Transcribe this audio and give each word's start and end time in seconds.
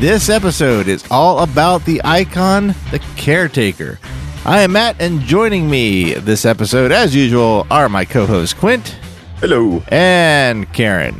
This 0.00 0.28
episode 0.28 0.88
is 0.88 1.04
all 1.10 1.40
about 1.40 1.84
the 1.84 2.00
icon, 2.04 2.68
the 2.90 2.98
caretaker. 3.16 3.98
I 4.44 4.60
am 4.62 4.72
Matt, 4.72 4.96
and 5.00 5.20
joining 5.20 5.70
me 5.70 6.14
this 6.14 6.44
episode, 6.44 6.92
as 6.92 7.14
usual, 7.14 7.66
are 7.70 7.88
my 7.88 8.04
co 8.04 8.26
hosts 8.26 8.52
Quint 8.54 8.96
Hello. 9.40 9.82
and 9.88 10.70
Karen. 10.74 11.14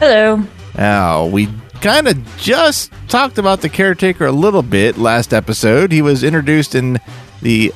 Hello. 0.00 0.42
Now, 0.76 1.26
we 1.26 1.48
kind 1.80 2.08
of 2.08 2.36
just 2.36 2.90
talked 3.08 3.38
about 3.38 3.60
the 3.60 3.68
caretaker 3.68 4.26
a 4.26 4.32
little 4.32 4.62
bit 4.62 4.98
last 4.98 5.32
episode. 5.32 5.92
He 5.92 6.02
was 6.02 6.24
introduced 6.24 6.74
in 6.74 6.98
the 7.42 7.72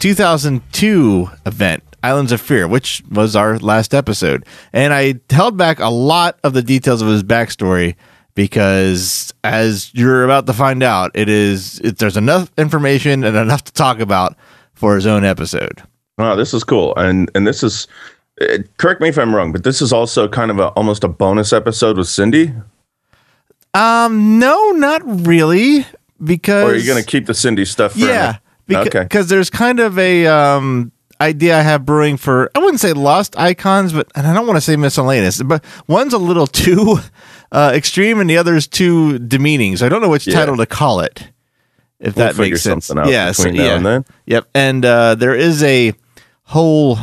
2002 0.00 1.30
event, 1.46 1.82
Islands 2.02 2.32
of 2.32 2.40
Fear, 2.40 2.68
which 2.68 3.02
was 3.10 3.34
our 3.34 3.58
last 3.58 3.94
episode. 3.94 4.44
And 4.72 4.92
I 4.92 5.20
held 5.30 5.56
back 5.56 5.78
a 5.78 5.88
lot 5.88 6.38
of 6.44 6.52
the 6.52 6.62
details 6.62 7.00
of 7.00 7.08
his 7.08 7.22
backstory 7.22 7.94
because, 8.34 9.32
as 9.44 9.92
you're 9.94 10.24
about 10.24 10.46
to 10.46 10.52
find 10.52 10.82
out, 10.82 11.10
it 11.14 11.28
is 11.28 11.80
it, 11.80 11.98
there's 11.98 12.16
enough 12.16 12.50
information 12.58 13.24
and 13.24 13.36
enough 13.36 13.64
to 13.64 13.72
talk 13.72 14.00
about 14.00 14.36
for 14.74 14.94
his 14.96 15.06
own 15.06 15.24
episode. 15.24 15.82
Wow, 16.18 16.34
this 16.36 16.54
is 16.54 16.64
cool. 16.64 16.94
And 16.96 17.30
and 17.34 17.46
this 17.46 17.62
is 17.62 17.86
uh, 18.40 18.58
correct 18.78 19.00
me 19.00 19.08
if 19.08 19.18
I'm 19.18 19.34
wrong, 19.34 19.52
but 19.52 19.64
this 19.64 19.80
is 19.82 19.92
also 19.92 20.28
kind 20.28 20.50
of 20.50 20.58
a 20.58 20.68
almost 20.68 21.04
a 21.04 21.08
bonus 21.08 21.52
episode 21.52 21.96
with 21.96 22.08
Cindy. 22.08 22.52
Um, 23.72 24.38
no, 24.38 24.70
not 24.70 25.02
really, 25.26 25.84
because 26.22 26.64
Or 26.64 26.72
are 26.72 26.76
you 26.76 26.86
going 26.86 27.02
to 27.02 27.08
keep 27.08 27.26
the 27.26 27.34
Cindy 27.34 27.64
stuff 27.64 27.92
for 27.92 27.98
Yeah, 27.98 28.36
because 28.66 28.88
Okay. 28.88 29.22
there's 29.22 29.50
kind 29.50 29.80
of 29.80 29.98
a 29.98 30.26
um 30.26 30.92
idea 31.20 31.58
I 31.58 31.62
have 31.62 31.84
brewing 31.84 32.16
for 32.16 32.50
I 32.54 32.58
wouldn't 32.60 32.80
say 32.80 32.92
lost 32.92 33.36
icons, 33.38 33.92
but 33.92 34.08
and 34.14 34.26
I 34.26 34.34
don't 34.34 34.46
want 34.46 34.56
to 34.56 34.60
say 34.60 34.76
miscellaneous, 34.76 35.42
but 35.42 35.64
one's 35.88 36.12
a 36.12 36.18
little 36.18 36.46
too 36.64 36.98
uh, 37.52 37.72
extreme 37.74 38.20
and 38.20 38.28
the 38.28 38.36
other's 38.36 38.66
too 38.66 39.18
demeaning. 39.18 39.76
So 39.76 39.86
I 39.86 39.88
don't 39.88 40.02
know 40.02 40.08
which 40.08 40.26
Yeah. 40.26 40.34
title 40.34 40.56
to 40.56 40.66
call 40.66 41.00
it. 41.00 41.28
If 42.00 42.16
We'll 42.16 42.26
that 42.26 42.38
makes 42.38 42.62
sense. 42.62 42.90
yeah, 43.06 43.32
so- 43.32 43.48
yeah. 43.48 43.76
and 43.76 43.86
then. 43.86 44.04
Yep. 44.26 44.48
And 44.54 44.84
uh, 44.84 45.14
there 45.14 45.34
is 45.34 45.62
a 45.62 45.92
whole 46.44 46.98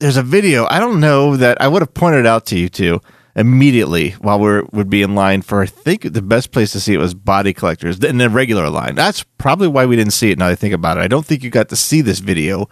there's 0.00 0.16
a 0.18 0.22
video. 0.22 0.66
I 0.68 0.78
don't 0.78 1.00
know 1.00 1.36
that 1.36 1.60
I 1.60 1.68
would 1.68 1.80
have 1.80 1.94
pointed 1.94 2.26
out 2.26 2.44
to 2.46 2.58
you 2.58 2.68
two 2.68 3.00
immediately 3.34 4.10
while 4.20 4.38
we 4.38 4.62
would 4.72 4.90
be 4.90 5.02
in 5.02 5.14
line 5.14 5.40
for 5.42 5.62
I 5.62 5.66
think 5.66 6.12
the 6.12 6.22
best 6.22 6.50
place 6.52 6.72
to 6.72 6.80
see 6.80 6.92
it 6.94 6.98
was 6.98 7.14
body 7.14 7.52
collectors 7.54 7.98
in 8.00 8.18
the 8.18 8.28
regular 8.28 8.68
line. 8.68 8.94
That's 8.94 9.22
probably 9.38 9.68
why 9.68 9.86
we 9.86 9.96
didn't 9.96 10.12
see 10.12 10.30
it 10.30 10.38
now 10.38 10.46
that 10.46 10.52
I 10.52 10.54
think 10.56 10.74
about 10.74 10.98
it. 10.98 11.00
I 11.02 11.06
don't 11.08 11.24
think 11.24 11.42
you 11.42 11.50
got 11.50 11.68
to 11.70 11.76
see 11.76 12.00
this 12.02 12.18
video 12.18 12.68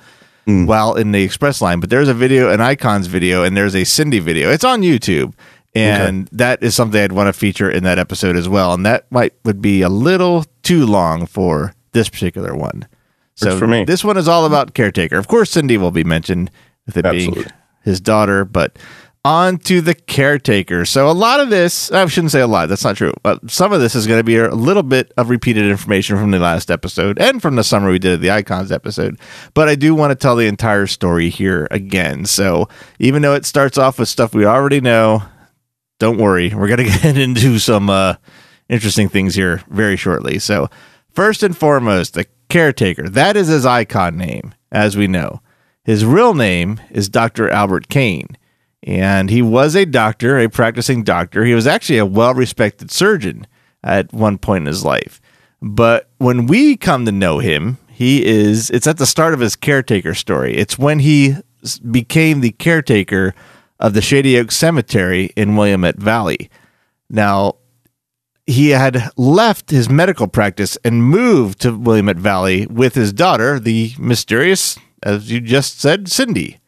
while 0.47 0.95
in 0.97 1.12
the 1.12 1.23
express 1.23 1.62
line, 1.62 1.81
but 1.81 1.89
there's 1.89 2.09
a 2.09 2.15
video, 2.15 2.50
an 2.50 2.61
icons 2.61 3.06
video, 3.06 3.43
and 3.45 3.56
there's 3.56 3.75
a 3.75 3.84
Cindy 3.84 4.19
video. 4.19 4.50
It's 4.50 4.65
on 4.65 4.83
YouTube. 4.83 5.33
And 5.75 6.29
that 6.33 6.62
is 6.62 6.75
something 6.75 7.01
I'd 7.01 7.12
want 7.12 7.27
to 7.29 7.33
feature 7.33 7.71
in 7.71 7.83
that 7.85 7.99
episode 7.99 8.37
as 8.37 8.49
well. 8.49 8.73
And 8.75 8.87
that 8.87 9.11
might 9.11 9.35
would 9.45 9.61
be 9.61 9.83
a 9.83 9.89
little 9.89 10.45
too 10.62 10.87
long 10.87 11.27
for 11.27 11.75
this 11.93 12.09
particular 12.09 12.55
one. 12.55 12.87
So 13.35 13.49
Works 13.51 13.59
for 13.59 13.67
me. 13.67 13.85
this 13.85 14.05
one 14.05 14.17
is 14.17 14.29
all 14.29 14.47
about 14.47 14.75
caretaker. 14.75 15.19
Of 15.19 15.27
course, 15.27 15.51
Cindy 15.51 15.77
will 15.77 15.91
be 15.91 16.05
mentioned 16.05 16.51
with 16.87 16.97
it 16.97 17.11
being 17.11 17.45
his 17.83 18.01
daughter, 18.01 18.45
but 18.45 18.79
on 19.25 19.57
to 19.57 19.81
the 19.81 19.95
caretaker. 19.95 20.85
So 20.85 21.09
a 21.09 21.12
lot 21.12 21.41
of 21.41 21.49
this, 21.49 21.91
I 21.91 22.05
shouldn't 22.06 22.31
say 22.31 22.41
a 22.43 22.47
lot. 22.47 22.69
That's 22.69 22.85
not 22.85 22.97
true. 22.97 23.15
But 23.23 23.51
some 23.51 23.73
of 23.73 23.81
this 23.81 23.95
is 23.95 24.06
going 24.06 24.21
to 24.21 24.25
be 24.25 24.37
a 24.37 24.55
little 24.55 24.83
bit 24.83 25.12
of 25.17 25.31
repeated 25.31 25.65
information 25.65 26.19
from 26.19 26.31
the 26.31 26.39
last 26.39 26.71
episode 26.71 27.19
and 27.19 27.41
from 27.41 27.56
the 27.56 27.65
summer 27.65 27.91
we 27.91 27.99
did 27.99 28.21
the 28.21 28.31
icons 28.31 28.71
episode. 28.71 29.19
But 29.55 29.69
I 29.69 29.77
do 29.77 29.95
want 29.95 30.11
to 30.11 30.15
tell 30.15 30.37
the 30.37 30.47
entire 30.47 30.87
story 30.87 31.31
here 31.31 31.67
again. 31.71 32.27
So 32.27 32.69
even 32.99 33.23
though 33.23 33.35
it 33.35 33.47
starts 33.47 33.79
off 33.79 33.99
with 33.99 34.11
stuff 34.11 34.35
we 34.35 34.45
already 34.45 34.81
know, 34.83 35.23
don't 35.99 36.19
worry. 36.19 36.53
We're 36.55 36.69
going 36.69 36.88
to 36.91 36.99
get 36.99 37.16
into 37.16 37.59
some 37.59 37.91
uh, 37.91 38.15
interesting 38.69 39.09
things 39.09 39.34
here 39.34 39.62
very 39.69 39.97
shortly. 39.97 40.38
So, 40.38 40.69
first 41.10 41.43
and 41.43 41.56
foremost, 41.56 42.15
the 42.15 42.27
caretaker. 42.49 43.09
That 43.09 43.37
is 43.37 43.49
his 43.49 43.66
icon 43.66 44.16
name, 44.16 44.55
as 44.71 44.97
we 44.97 45.06
know. 45.06 45.41
His 45.84 46.05
real 46.05 46.34
name 46.34 46.81
is 46.91 47.09
Dr. 47.09 47.50
Albert 47.50 47.88
Kane, 47.88 48.37
and 48.82 49.28
he 49.28 49.43
was 49.43 49.75
a 49.75 49.84
doctor, 49.84 50.38
a 50.38 50.49
practicing 50.49 51.03
doctor. 51.03 51.44
He 51.44 51.55
was 51.55 51.66
actually 51.66 51.99
a 51.99 52.06
well 52.06 52.34
respected 52.34 52.91
surgeon 52.91 53.47
at 53.82 54.12
one 54.12 54.38
point 54.38 54.62
in 54.62 54.66
his 54.66 54.84
life. 54.84 55.21
But 55.61 56.11
when 56.19 56.47
we 56.47 56.76
come 56.76 57.05
to 57.06 57.12
know 57.12 57.38
him, 57.38 57.78
he 57.88 58.25
is, 58.25 58.71
it's 58.71 58.87
at 58.87 58.99
the 58.99 59.06
start 59.06 59.34
of 59.34 59.41
his 59.41 59.56
caretaker 59.56 60.15
story. 60.15 60.56
It's 60.56 60.78
when 60.78 60.99
he 60.99 61.37
became 61.91 62.41
the 62.41 62.50
caretaker 62.53 63.34
of 63.81 63.95
the 63.95 64.03
Shady 64.03 64.39
Oak 64.39 64.53
Cemetery 64.53 65.31
in 65.37 65.57
Willamette 65.57 65.99
Valley. 65.99 66.51
Now, 67.11 67.57
he 68.47 68.71
had 68.71 69.11
left 69.17 69.71
his 69.71 69.89
medical 69.89 70.29
practice 70.29 70.77
and 70.85 71.05
moved 71.05 71.61
to 71.61 71.77
Willamette 71.77 72.17
Valley 72.17 72.67
with 72.67 72.95
his 72.95 73.12
daughter, 73.12 73.59
the 73.59 73.93
mysterious, 73.99 74.79
as 75.03 75.31
you 75.31 75.41
just 75.41 75.81
said, 75.81 76.09
Cindy. 76.09 76.59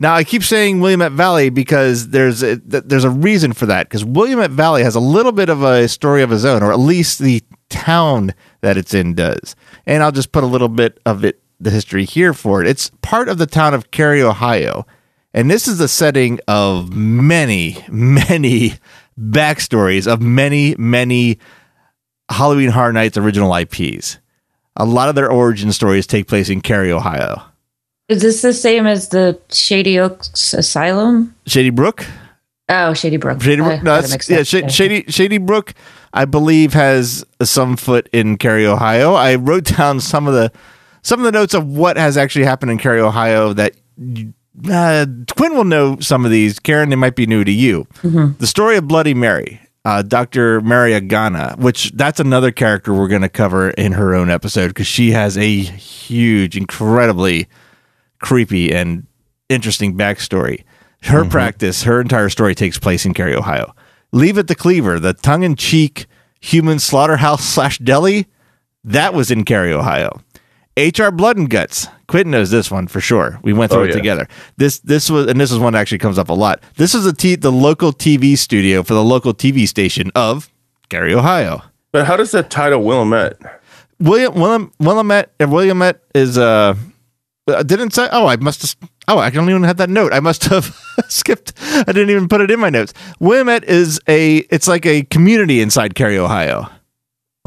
Now 0.00 0.14
I 0.14 0.22
keep 0.22 0.44
saying 0.44 0.80
Willamette 0.80 1.12
Valley 1.12 1.50
because 1.50 2.10
there's 2.10 2.42
a, 2.42 2.56
there's 2.56 3.04
a 3.04 3.10
reason 3.10 3.52
for 3.52 3.66
that 3.66 3.88
because 3.88 4.04
Willamette 4.04 4.52
Valley 4.52 4.84
has 4.84 4.94
a 4.94 5.00
little 5.00 5.32
bit 5.32 5.48
of 5.48 5.62
a 5.62 5.88
story 5.88 6.22
of 6.22 6.30
its 6.30 6.44
own, 6.44 6.62
or 6.62 6.72
at 6.72 6.78
least 6.78 7.18
the 7.18 7.42
town 7.68 8.32
that 8.60 8.76
it's 8.76 8.94
in 8.94 9.14
does. 9.14 9.56
And 9.86 10.02
I'll 10.02 10.12
just 10.12 10.32
put 10.32 10.44
a 10.44 10.48
little 10.48 10.68
bit 10.68 11.00
of 11.04 11.24
it, 11.24 11.42
the 11.58 11.70
history 11.70 12.04
here 12.04 12.32
for 12.32 12.62
it. 12.62 12.68
It's 12.68 12.92
part 13.02 13.28
of 13.28 13.38
the 13.38 13.46
town 13.46 13.74
of 13.74 13.90
Cary, 13.90 14.22
Ohio, 14.22 14.86
and 15.38 15.48
this 15.48 15.68
is 15.68 15.78
the 15.78 15.86
setting 15.86 16.40
of 16.48 16.92
many, 16.92 17.78
many 17.88 18.72
backstories 19.16 20.12
of 20.12 20.20
many, 20.20 20.74
many 20.76 21.38
Halloween 22.28 22.70
Horror 22.70 22.92
Nights 22.92 23.16
original 23.16 23.54
IPs. 23.54 24.18
A 24.74 24.84
lot 24.84 25.08
of 25.08 25.14
their 25.14 25.30
origin 25.30 25.70
stories 25.70 26.08
take 26.08 26.26
place 26.26 26.50
in 26.50 26.60
Cary, 26.60 26.90
Ohio. 26.90 27.40
Is 28.08 28.20
this 28.20 28.42
the 28.42 28.52
same 28.52 28.88
as 28.88 29.10
the 29.10 29.40
Shady 29.48 29.96
Oaks 30.00 30.54
Asylum? 30.54 31.36
Shady 31.46 31.70
Brook. 31.70 32.04
Oh, 32.68 32.92
Shady 32.92 33.16
Brook. 33.16 33.40
Shady 33.40 33.62
Brook. 33.62 33.80
No, 33.84 34.00
that's, 34.00 34.28
yeah. 34.28 34.42
Sh- 34.42 34.74
Shady 34.74 35.04
Shady 35.08 35.38
Brook. 35.38 35.72
I 36.12 36.24
believe 36.24 36.72
has 36.72 37.24
some 37.40 37.76
foot 37.76 38.08
in 38.12 38.38
Cary, 38.38 38.66
Ohio. 38.66 39.14
I 39.14 39.36
wrote 39.36 39.76
down 39.76 40.00
some 40.00 40.26
of 40.26 40.34
the 40.34 40.50
some 41.02 41.20
of 41.20 41.24
the 41.24 41.32
notes 41.32 41.54
of 41.54 41.64
what 41.64 41.96
has 41.96 42.16
actually 42.16 42.44
happened 42.44 42.72
in 42.72 42.78
Cary, 42.78 43.00
Ohio. 43.00 43.52
That 43.52 43.74
uh, 44.70 45.06
Quint 45.36 45.54
will 45.54 45.64
know 45.64 45.98
some 46.00 46.24
of 46.24 46.30
these. 46.30 46.58
Karen, 46.58 46.88
they 46.90 46.96
might 46.96 47.16
be 47.16 47.26
new 47.26 47.44
to 47.44 47.52
you. 47.52 47.86
The 48.38 48.46
story 48.46 48.76
of 48.76 48.88
Bloody 48.88 49.14
Mary. 49.14 49.60
Uh, 49.84 50.02
Dr. 50.02 50.60
Mary 50.60 50.92
Agana, 50.92 51.56
which 51.58 51.92
that's 51.92 52.20
another 52.20 52.50
character 52.50 52.92
we're 52.92 53.08
going 53.08 53.22
to 53.22 53.28
cover 53.28 53.70
in 53.70 53.92
her 53.92 54.14
own 54.14 54.28
episode 54.28 54.68
because 54.68 54.86
she 54.86 55.12
has 55.12 55.38
a 55.38 55.48
huge, 55.60 56.56
incredibly 56.58 57.46
creepy 58.20 58.70
and 58.74 59.06
interesting 59.48 59.96
backstory. 59.96 60.64
Her 61.04 61.24
practice, 61.24 61.84
her 61.84 62.00
entire 62.00 62.28
story 62.28 62.54
takes 62.54 62.78
place 62.78 63.06
in 63.06 63.14
Cary, 63.14 63.34
Ohio. 63.34 63.74
Leave 64.12 64.36
It 64.36 64.48
to 64.48 64.54
Cleaver, 64.54 64.98
the 64.98 65.14
tongue 65.14 65.42
in 65.42 65.54
cheek 65.54 66.06
human 66.40 66.78
slaughterhouse 66.80 67.44
slash 67.54 67.78
deli, 67.78 68.26
that 68.84 69.14
was 69.14 69.30
in 69.30 69.44
Cary, 69.44 69.72
Ohio. 69.72 70.20
HR 70.78 71.10
Blood 71.10 71.36
and 71.36 71.50
Guts. 71.50 71.88
Quentin 72.06 72.30
knows 72.30 72.50
this 72.50 72.70
one 72.70 72.86
for 72.86 73.00
sure. 73.00 73.38
We 73.42 73.52
went 73.52 73.70
through 73.72 73.82
Oh, 73.82 73.84
it 73.84 73.88
yeah. 73.90 73.94
together. 73.96 74.28
This 74.56 74.78
this 74.80 75.10
was 75.10 75.26
and 75.26 75.40
this 75.40 75.50
is 75.52 75.58
one 75.58 75.72
that 75.74 75.80
actually 75.80 75.98
comes 75.98 76.18
up 76.18 76.28
a 76.28 76.34
lot. 76.34 76.62
This 76.76 76.94
is 76.94 77.04
the 77.04 77.12
t- 77.12 77.34
the 77.36 77.52
local 77.52 77.92
TV 77.92 78.38
studio 78.38 78.82
for 78.82 78.94
the 78.94 79.02
local 79.04 79.34
TV 79.34 79.66
station 79.68 80.10
of 80.14 80.48
Cary, 80.88 81.12
Ohio. 81.14 81.62
But 81.92 82.06
how 82.06 82.16
does 82.16 82.30
that 82.32 82.50
title 82.50 82.82
Willamette? 82.82 83.38
William 84.00 84.34
William 84.34 84.72
Willamette 84.78 85.32
uh, 85.40 85.46
Willamette 85.48 86.00
is 86.14 86.38
uh 86.38 86.74
uh, 87.48 87.62
didn't 87.64 87.92
say 87.92 88.08
oh 88.12 88.26
I 88.26 88.36
must 88.36 88.62
have 88.62 88.90
oh 89.08 89.18
I 89.18 89.30
don't 89.30 89.50
even 89.50 89.64
have 89.64 89.78
that 89.78 89.90
note 89.90 90.12
I 90.12 90.20
must 90.20 90.44
have 90.44 90.74
skipped. 91.08 91.52
I 91.72 91.84
didn't 91.92 92.10
even 92.10 92.28
put 92.28 92.40
it 92.40 92.50
in 92.50 92.60
my 92.60 92.70
notes. 92.70 92.94
Willamette 93.20 93.64
is 93.64 94.00
a. 94.08 94.38
It's 94.50 94.68
like 94.68 94.86
a 94.86 95.02
community 95.04 95.60
inside 95.60 95.94
Cary, 95.94 96.16
Ohio. 96.18 96.70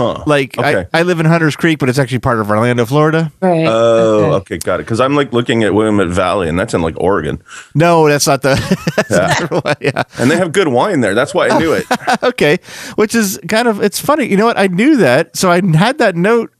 Huh. 0.01 0.23
Like 0.25 0.57
Okay. 0.57 0.85
I, 0.93 0.99
I 0.99 1.03
live 1.03 1.19
in 1.19 1.25
Hunters 1.25 1.55
Creek, 1.55 1.79
but 1.79 1.89
it's 1.89 1.99
actually 1.99 2.19
part 2.19 2.39
of 2.39 2.49
Orlando, 2.49 2.85
Florida. 2.85 3.31
Right. 3.41 3.65
Oh, 3.67 4.33
okay, 4.41 4.57
got 4.57 4.79
it. 4.79 4.83
Because 4.83 4.99
I'm 4.99 5.15
like 5.15 5.31
looking 5.33 5.63
at 5.63 5.73
Willamette 5.73 6.07
Valley, 6.09 6.49
and 6.49 6.59
that's 6.59 6.73
in 6.73 6.81
like 6.81 6.95
Oregon, 6.99 7.41
No, 7.75 8.07
that's 8.07 8.27
not 8.27 8.41
the. 8.41 8.55
that's 8.95 9.09
Yeah. 9.11 9.27
not 9.27 9.49
the 9.49 9.59
one, 9.61 9.75
yeah. 9.81 10.03
and 10.19 10.31
they 10.31 10.37
have 10.37 10.51
good 10.51 10.67
wine 10.69 11.01
there. 11.01 11.13
That's 11.13 11.33
why 11.33 11.49
I 11.49 11.59
knew 11.59 11.73
it. 11.73 11.85
okay, 12.23 12.57
which 12.95 13.13
is 13.15 13.39
kind 13.47 13.67
of 13.67 13.81
it's 13.81 13.99
funny. 13.99 14.25
You 14.25 14.37
know 14.37 14.45
what? 14.45 14.57
I 14.57 14.67
knew 14.67 14.97
that, 14.97 15.35
so 15.37 15.51
I 15.51 15.61
had 15.75 15.97
that 15.99 16.15
note 16.15 16.51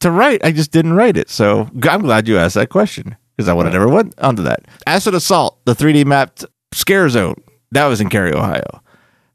to 0.00 0.10
write. 0.10 0.44
I 0.44 0.52
just 0.52 0.70
didn't 0.72 0.94
write 0.94 1.16
it. 1.16 1.28
So 1.30 1.68
I'm 1.82 2.02
glad 2.02 2.26
you 2.28 2.38
asked 2.38 2.54
that 2.54 2.70
question 2.70 3.16
because 3.36 3.48
I 3.48 3.52
would 3.52 3.66
have 3.66 3.72
never 3.72 3.88
went 3.88 4.18
onto 4.20 4.42
that. 4.44 4.64
Acid 4.86 5.14
Assault, 5.14 5.58
the 5.64 5.74
3D 5.74 6.04
mapped 6.06 6.44
scare 6.72 7.08
zone 7.08 7.36
that 7.72 7.86
was 7.86 8.00
in 8.00 8.08
Cary, 8.08 8.32
Ohio. 8.32 8.80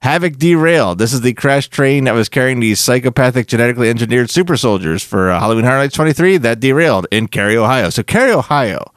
Havoc 0.05 0.37
derailed. 0.37 0.99
This 0.99 1.13
is 1.13 1.21
the 1.21 1.33
crash 1.33 1.67
train 1.67 2.03
that 2.03 2.13
was 2.13 2.29
carrying 2.29 2.59
these 2.59 2.79
psychopathic, 2.79 3.47
genetically 3.47 3.89
engineered 3.89 4.29
super 4.29 4.55
soldiers 4.55 5.01
for 5.03 5.31
uh, 5.31 5.39
Halloween 5.39 5.65
Horror 5.65 5.79
Nights 5.79 5.95
23. 5.95 6.37
That 6.37 6.59
derailed 6.59 7.07
in 7.09 7.27
Cary, 7.27 7.57
Ohio. 7.57 7.89
So 7.89 8.03
Cary, 8.03 8.31
Ohio 8.31 8.93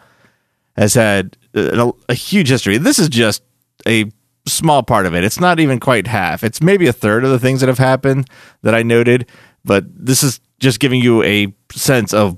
has 0.76 0.92
had 0.92 1.38
a, 1.54 1.90
a 2.10 2.14
huge 2.14 2.50
history. 2.50 2.76
This 2.76 2.98
is 2.98 3.08
just 3.08 3.42
a 3.86 4.12
small 4.46 4.82
part 4.82 5.06
of 5.06 5.14
it. 5.14 5.24
It's 5.24 5.40
not 5.40 5.60
even 5.60 5.80
quite 5.80 6.06
half. 6.06 6.44
It's 6.44 6.60
maybe 6.60 6.86
a 6.86 6.92
third 6.92 7.24
of 7.24 7.30
the 7.30 7.38
things 7.38 7.60
that 7.60 7.68
have 7.68 7.78
happened 7.78 8.28
that 8.60 8.74
I 8.74 8.82
noted, 8.82 9.30
but 9.64 9.86
this 9.88 10.22
is 10.22 10.40
just 10.60 10.78
giving 10.78 11.00
you 11.00 11.22
a 11.22 11.46
sense 11.72 12.12
of 12.12 12.36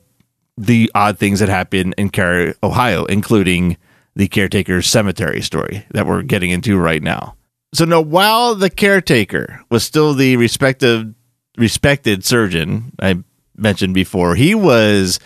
the 0.57 0.89
odd 0.95 1.19
things 1.19 1.41
that 1.41 1.49
happen 1.49 1.93
in 1.99 2.09
Cary, 2.09 2.55
Ohio, 2.63 3.05
including 3.07 3.79
the 4.15 4.29
caretaker's 4.29 4.89
cemetery 4.89 5.41
story 5.41 5.87
that 5.91 6.07
we're 6.07 6.23
getting 6.23 6.51
into 6.51 6.79
right 6.79 7.03
now. 7.03 7.35
So 7.73 7.85
now, 7.85 8.01
while 8.01 8.55
the 8.55 8.71
caretaker 8.71 9.63
was 9.71 9.85
still 9.85 10.15
the 10.15 10.37
respective 10.37 11.15
respected 11.57 12.25
surgeon 12.25 12.93
I 13.01 13.23
mentioned 13.57 13.95
before, 13.95 14.35
he 14.35 14.55
was 14.55 15.21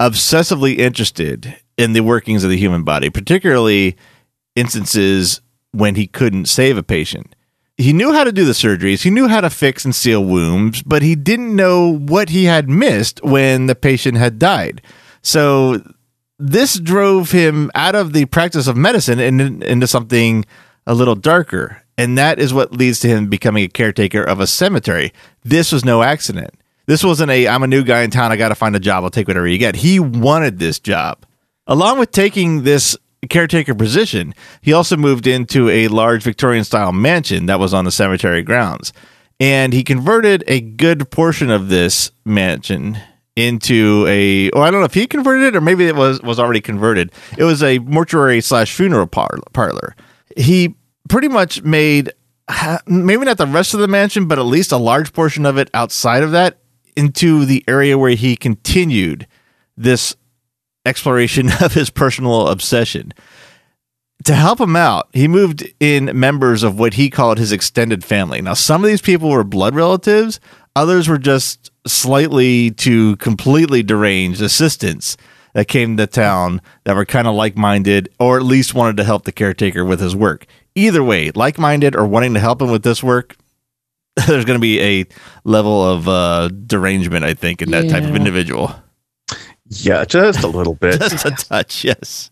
obsessively 0.00 0.78
interested 0.78 1.56
in 1.76 1.92
the 1.92 2.02
workings 2.02 2.44
of 2.44 2.50
the 2.50 2.56
human 2.56 2.84
body, 2.84 3.10
particularly 3.10 3.96
instances 4.56 5.40
when 5.72 5.94
he 5.94 6.06
couldn't 6.06 6.46
save 6.46 6.78
a 6.78 6.82
patient. 6.82 7.34
He 7.76 7.92
knew 7.92 8.12
how 8.12 8.24
to 8.24 8.32
do 8.32 8.44
the 8.44 8.52
surgeries, 8.52 9.02
he 9.02 9.10
knew 9.10 9.28
how 9.28 9.40
to 9.40 9.50
fix 9.50 9.84
and 9.84 9.94
seal 9.94 10.24
wounds, 10.24 10.82
but 10.82 11.02
he 11.02 11.14
didn't 11.14 11.54
know 11.56 11.96
what 11.96 12.28
he 12.28 12.44
had 12.44 12.68
missed 12.68 13.22
when 13.22 13.66
the 13.66 13.74
patient 13.74 14.18
had 14.18 14.38
died. 14.38 14.82
So 15.22 15.82
this 16.38 16.78
drove 16.78 17.30
him 17.30 17.70
out 17.74 17.94
of 17.94 18.12
the 18.12 18.26
practice 18.26 18.66
of 18.66 18.76
medicine 18.76 19.18
and 19.18 19.62
into 19.62 19.86
something 19.86 20.44
a 20.86 20.94
little 20.94 21.14
darker. 21.14 21.82
And 22.00 22.16
that 22.16 22.38
is 22.38 22.54
what 22.54 22.72
leads 22.72 22.98
to 23.00 23.08
him 23.08 23.26
becoming 23.26 23.62
a 23.62 23.68
caretaker 23.68 24.22
of 24.22 24.40
a 24.40 24.46
cemetery. 24.46 25.12
This 25.44 25.70
was 25.70 25.84
no 25.84 26.02
accident. 26.02 26.54
This 26.86 27.04
wasn't 27.04 27.30
a 27.30 27.46
I'm 27.46 27.62
a 27.62 27.66
new 27.66 27.84
guy 27.84 28.00
in 28.00 28.10
town, 28.10 28.32
I 28.32 28.36
got 28.36 28.48
to 28.48 28.54
find 28.54 28.74
a 28.74 28.80
job, 28.80 29.04
I'll 29.04 29.10
take 29.10 29.28
whatever 29.28 29.46
you 29.46 29.58
get. 29.58 29.76
He 29.76 30.00
wanted 30.00 30.58
this 30.58 30.80
job. 30.80 31.26
Along 31.66 31.98
with 31.98 32.10
taking 32.10 32.62
this 32.62 32.96
caretaker 33.28 33.74
position, 33.74 34.34
he 34.62 34.72
also 34.72 34.96
moved 34.96 35.26
into 35.26 35.68
a 35.68 35.88
large 35.88 36.22
Victorian 36.22 36.64
style 36.64 36.90
mansion 36.90 37.44
that 37.46 37.60
was 37.60 37.74
on 37.74 37.84
the 37.84 37.92
cemetery 37.92 38.42
grounds. 38.42 38.94
And 39.38 39.74
he 39.74 39.84
converted 39.84 40.42
a 40.46 40.62
good 40.62 41.10
portion 41.10 41.50
of 41.50 41.68
this 41.68 42.12
mansion 42.24 42.98
into 43.36 44.06
a 44.08 44.50
oh 44.52 44.62
I 44.62 44.70
don't 44.70 44.80
know 44.80 44.86
if 44.86 44.94
he 44.94 45.06
converted 45.06 45.48
it 45.48 45.56
or 45.56 45.60
maybe 45.60 45.86
it 45.86 45.96
was 45.96 46.22
was 46.22 46.40
already 46.40 46.62
converted. 46.62 47.12
It 47.36 47.44
was 47.44 47.62
a 47.62 47.78
mortuary 47.80 48.40
slash 48.40 48.74
funeral 48.74 49.06
par- 49.06 49.38
parlor. 49.52 49.94
He 50.34 50.74
pretty 51.10 51.28
much 51.28 51.62
made 51.62 52.12
maybe 52.86 53.24
not 53.24 53.36
the 53.36 53.46
rest 53.46 53.74
of 53.74 53.80
the 53.80 53.88
mansion, 53.88 54.26
but 54.26 54.38
at 54.38 54.46
least 54.46 54.72
a 54.72 54.76
large 54.76 55.12
portion 55.12 55.44
of 55.44 55.58
it 55.58 55.68
outside 55.74 56.22
of 56.22 56.30
that 56.32 56.58
into 56.96 57.44
the 57.44 57.64
area 57.68 57.98
where 57.98 58.14
he 58.14 58.36
continued 58.36 59.26
this 59.76 60.16
exploration 60.86 61.50
of 61.60 61.74
his 61.74 61.90
personal 61.90 62.48
obsession. 62.48 63.12
To 64.24 64.34
help 64.34 64.60
him 64.60 64.76
out, 64.76 65.08
he 65.12 65.28
moved 65.28 65.66
in 65.80 66.18
members 66.18 66.62
of 66.62 66.78
what 66.78 66.94
he 66.94 67.08
called 67.08 67.38
his 67.38 67.52
extended 67.52 68.04
family. 68.04 68.42
Now, 68.42 68.54
some 68.54 68.84
of 68.84 68.88
these 68.88 69.00
people 69.00 69.30
were 69.30 69.44
blood 69.44 69.74
relatives, 69.74 70.40
others 70.76 71.08
were 71.08 71.18
just 71.18 71.70
slightly 71.86 72.70
to 72.72 73.16
completely 73.16 73.82
deranged 73.82 74.42
assistants 74.42 75.16
that 75.54 75.68
came 75.68 75.96
to 75.96 76.06
town 76.06 76.60
that 76.84 76.94
were 76.94 77.06
kind 77.06 77.26
of 77.26 77.34
like 77.34 77.56
minded 77.56 78.08
or 78.18 78.36
at 78.36 78.44
least 78.44 78.74
wanted 78.74 78.96
to 78.98 79.04
help 79.04 79.24
the 79.24 79.32
caretaker 79.32 79.84
with 79.84 80.00
his 80.00 80.14
work. 80.14 80.46
Either 80.80 81.04
way, 81.04 81.30
like 81.32 81.58
minded 81.58 81.94
or 81.94 82.06
wanting 82.06 82.34
to 82.34 82.40
help 82.40 82.62
him 82.62 82.70
with 82.70 82.82
this 82.82 83.02
work, 83.02 83.36
there's 84.26 84.44
going 84.44 84.58
to 84.58 84.60
be 84.60 84.80
a 84.80 85.06
level 85.44 85.84
of 85.84 86.08
uh, 86.08 86.48
derangement, 86.48 87.24
I 87.24 87.34
think, 87.34 87.62
in 87.62 87.70
that 87.70 87.88
type 87.88 88.04
of 88.04 88.16
individual. 88.16 88.74
Yeah, 89.66 90.04
just 90.04 90.42
a 90.42 90.48
little 90.48 90.74
bit. 90.74 91.00
Just 91.00 91.24
a 91.24 91.30
touch, 91.30 91.84
yes. 91.84 92.30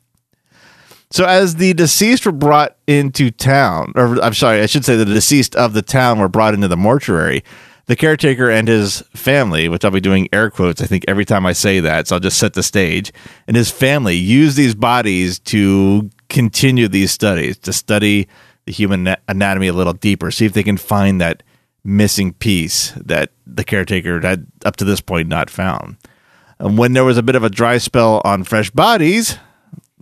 So, 1.11 1.25
as 1.25 1.55
the 1.55 1.73
deceased 1.73 2.27
were 2.27 2.33
brought 2.33 2.77
into 2.89 3.31
town, 3.31 3.93
or 3.95 4.21
I'm 4.23 4.35
sorry, 4.35 4.61
I 4.61 4.67
should 4.67 4.85
say 4.85 4.97
the 4.97 5.05
deceased 5.05 5.55
of 5.55 5.73
the 5.73 5.81
town 5.81 6.19
were 6.19 6.29
brought 6.29 6.53
into 6.53 6.67
the 6.69 6.77
mortuary, 6.77 7.45
the 7.87 7.97
caretaker 7.97 8.51
and 8.51 8.67
his 8.67 9.03
family, 9.15 9.69
which 9.69 9.85
I'll 9.85 9.93
be 9.93 10.01
doing 10.01 10.29
air 10.33 10.51
quotes, 10.51 10.83
I 10.83 10.87
think, 10.87 11.05
every 11.07 11.25
time 11.25 11.47
I 11.47 11.53
say 11.53 11.81
that, 11.81 12.09
so 12.09 12.17
I'll 12.17 12.21
just 12.21 12.39
set 12.39 12.55
the 12.55 12.63
stage, 12.63 13.13
and 13.47 13.57
his 13.57 13.71
family 13.71 14.17
used 14.17 14.57
these 14.57 14.75
bodies 14.75 15.39
to 15.41 16.11
continue 16.29 16.89
these 16.89 17.11
studies, 17.11 17.59
to 17.59 17.73
study 17.73 18.29
the 18.67 18.73
human 18.73 19.17
anatomy 19.29 19.69
a 19.69 19.73
little 19.73 19.93
deeper, 19.95 20.31
see 20.31 20.45
if 20.47 20.53
they 20.53 20.63
can 20.63 20.77
find 20.77 21.21
that 21.21 21.43
missing 21.85 22.33
piece 22.35 22.91
that 22.97 23.31
the 23.47 23.65
caretaker 23.65 24.21
had 24.21 24.47
up 24.65 24.77
to 24.77 24.85
this 24.85 25.01
point 25.01 25.29
not 25.29 25.49
found. 25.49 25.97
And 26.59 26.77
when 26.77 26.93
there 26.93 27.05
was 27.05 27.17
a 27.17 27.23
bit 27.23 27.37
of 27.37 27.45
a 27.45 27.49
dry 27.51 27.79
spell 27.79 28.21
on 28.25 28.45
fresh 28.45 28.71
bodies, 28.71 29.39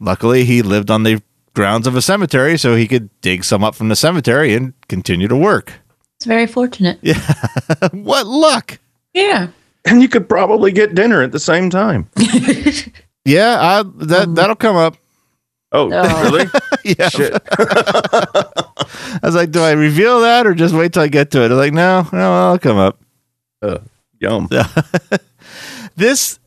luckily 0.01 0.45
he 0.45 0.63
lived 0.63 0.91
on 0.91 1.03
the 1.05 1.23
grounds 1.55 1.87
of 1.87 1.95
a 1.97 2.03
cemetery, 2.03 2.59
so 2.59 2.75
he 2.75 2.89
could 2.89 3.09
dig 3.21 3.45
some 3.45 3.63
up 3.63 3.75
from 3.75 3.89
the 3.89 3.97
cemetery 3.97 4.55
and 4.55 4.73
continue 4.89 5.29
to 5.29 5.37
work. 5.37 5.75
It's 6.17 6.25
very 6.25 6.47
fortunate. 6.47 6.99
Yeah. 7.03 7.21
what 7.93 8.27
luck! 8.27 8.79
Yeah. 9.15 9.49
and 9.85 10.03
you 10.03 10.09
could 10.09 10.29
probably 10.29 10.73
get 10.73 10.95
dinner 10.95 11.23
at 11.23 11.33
the 11.33 11.39
same 11.39 11.71
time. 11.71 12.09
Yeah, 13.27 13.59
I, 13.61 13.83
that 14.07 14.37
that'll 14.37 14.55
come 14.55 14.77
up. 14.77 14.97
Oh, 15.77 15.91
Oh. 15.93 16.23
really? 16.31 16.47
Yeah, 16.99 17.09
Shit. 17.09 17.33
I 17.59 19.19
was 19.23 19.35
like, 19.35 19.51
do 19.51 19.61
I 19.61 19.73
reveal 19.73 20.21
that 20.21 20.47
or 20.47 20.55
just 20.55 20.73
wait 20.75 20.93
till 20.93 21.03
I 21.03 21.09
get 21.09 21.33
to 21.33 21.43
it? 21.43 21.51
I'm 21.51 21.57
like, 21.57 21.73
no, 21.73 22.07
no, 22.13 22.33
I'll 22.51 22.59
come 22.61 22.77
up. 22.77 23.01
Uh, 23.61 23.79
yum. 24.21 24.49
this 25.97 26.39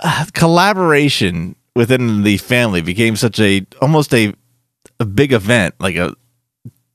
uh, 0.00 0.24
collaboration 0.32 1.54
within 1.76 2.22
the 2.24 2.36
family 2.38 2.80
became 2.82 3.14
such 3.16 3.38
a 3.38 3.64
almost 3.80 4.12
a 4.12 4.34
a 4.98 5.04
big 5.04 5.32
event, 5.32 5.74
like 5.78 5.96
a 5.96 6.14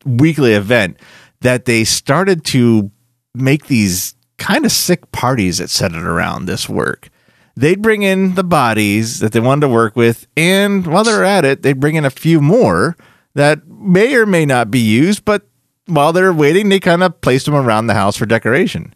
weekly 0.06 0.54
event, 0.54 0.98
that 1.42 1.66
they 1.66 1.84
started 1.86 2.44
to 2.46 2.92
make 3.36 3.68
these 3.68 4.16
kind 4.38 4.66
of 4.66 4.72
sick 4.72 5.12
parties 5.14 5.60
that 5.60 5.70
centered 5.70 6.06
around 6.06 6.46
this 6.46 6.68
work. 6.68 7.10
They'd 7.56 7.82
bring 7.82 8.04
in 8.04 8.36
the 8.36 8.44
bodies 8.44 9.20
that 9.20 9.34
they 9.34 9.40
wanted 9.40 9.62
to 9.62 9.70
work 9.70 9.96
with, 9.96 10.28
and 10.38 10.86
while 10.88 11.04
they're 11.04 11.26
at 11.26 11.46
it, 11.46 11.62
they'd 11.64 11.80
bring 11.80 11.96
in 11.96 12.06
a 12.06 12.10
few 12.10 12.42
more 12.42 12.96
that 13.36 13.68
may 13.68 14.16
or 14.16 14.26
may 14.26 14.46
not 14.46 14.72
be 14.72 14.80
used, 14.80 15.26
but 15.26 15.48
while 15.88 16.14
they're 16.14 16.34
waiting, 16.34 16.70
they 16.70 16.80
kind 16.80 17.04
of 17.04 17.20
placed 17.22 17.46
them 17.46 17.56
around 17.56 17.88
the 17.88 17.94
house 17.94 18.16
for 18.16 18.26
decoration. 18.26 18.94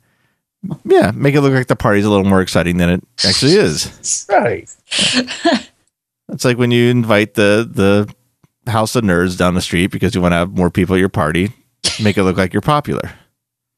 Yeah, 0.84 1.12
make 1.14 1.36
it 1.36 1.42
look 1.42 1.54
like 1.54 1.68
the 1.68 1.76
party's 1.76 2.06
a 2.06 2.10
little 2.10 2.26
more 2.26 2.42
exciting 2.42 2.78
than 2.78 2.90
it 2.90 3.04
actually 3.24 3.54
is. 3.54 4.26
Right. 4.30 4.70
It's 6.30 6.44
like 6.44 6.58
when 6.58 6.72
you 6.72 6.90
invite 6.90 7.36
the 7.36 7.70
the 8.66 8.72
house 8.72 8.96
of 8.96 9.04
nerds 9.04 9.38
down 9.38 9.54
the 9.54 9.62
street 9.62 9.92
because 9.92 10.16
you 10.16 10.22
want 10.22 10.32
to 10.32 10.38
have 10.38 10.58
more 10.58 10.72
people 10.72 10.96
at 10.96 11.00
your 11.00 11.10
party, 11.10 11.52
make 12.02 12.18
it 12.18 12.24
look 12.24 12.38
like 12.38 12.52
you're 12.52 12.62
popular. 12.62 13.12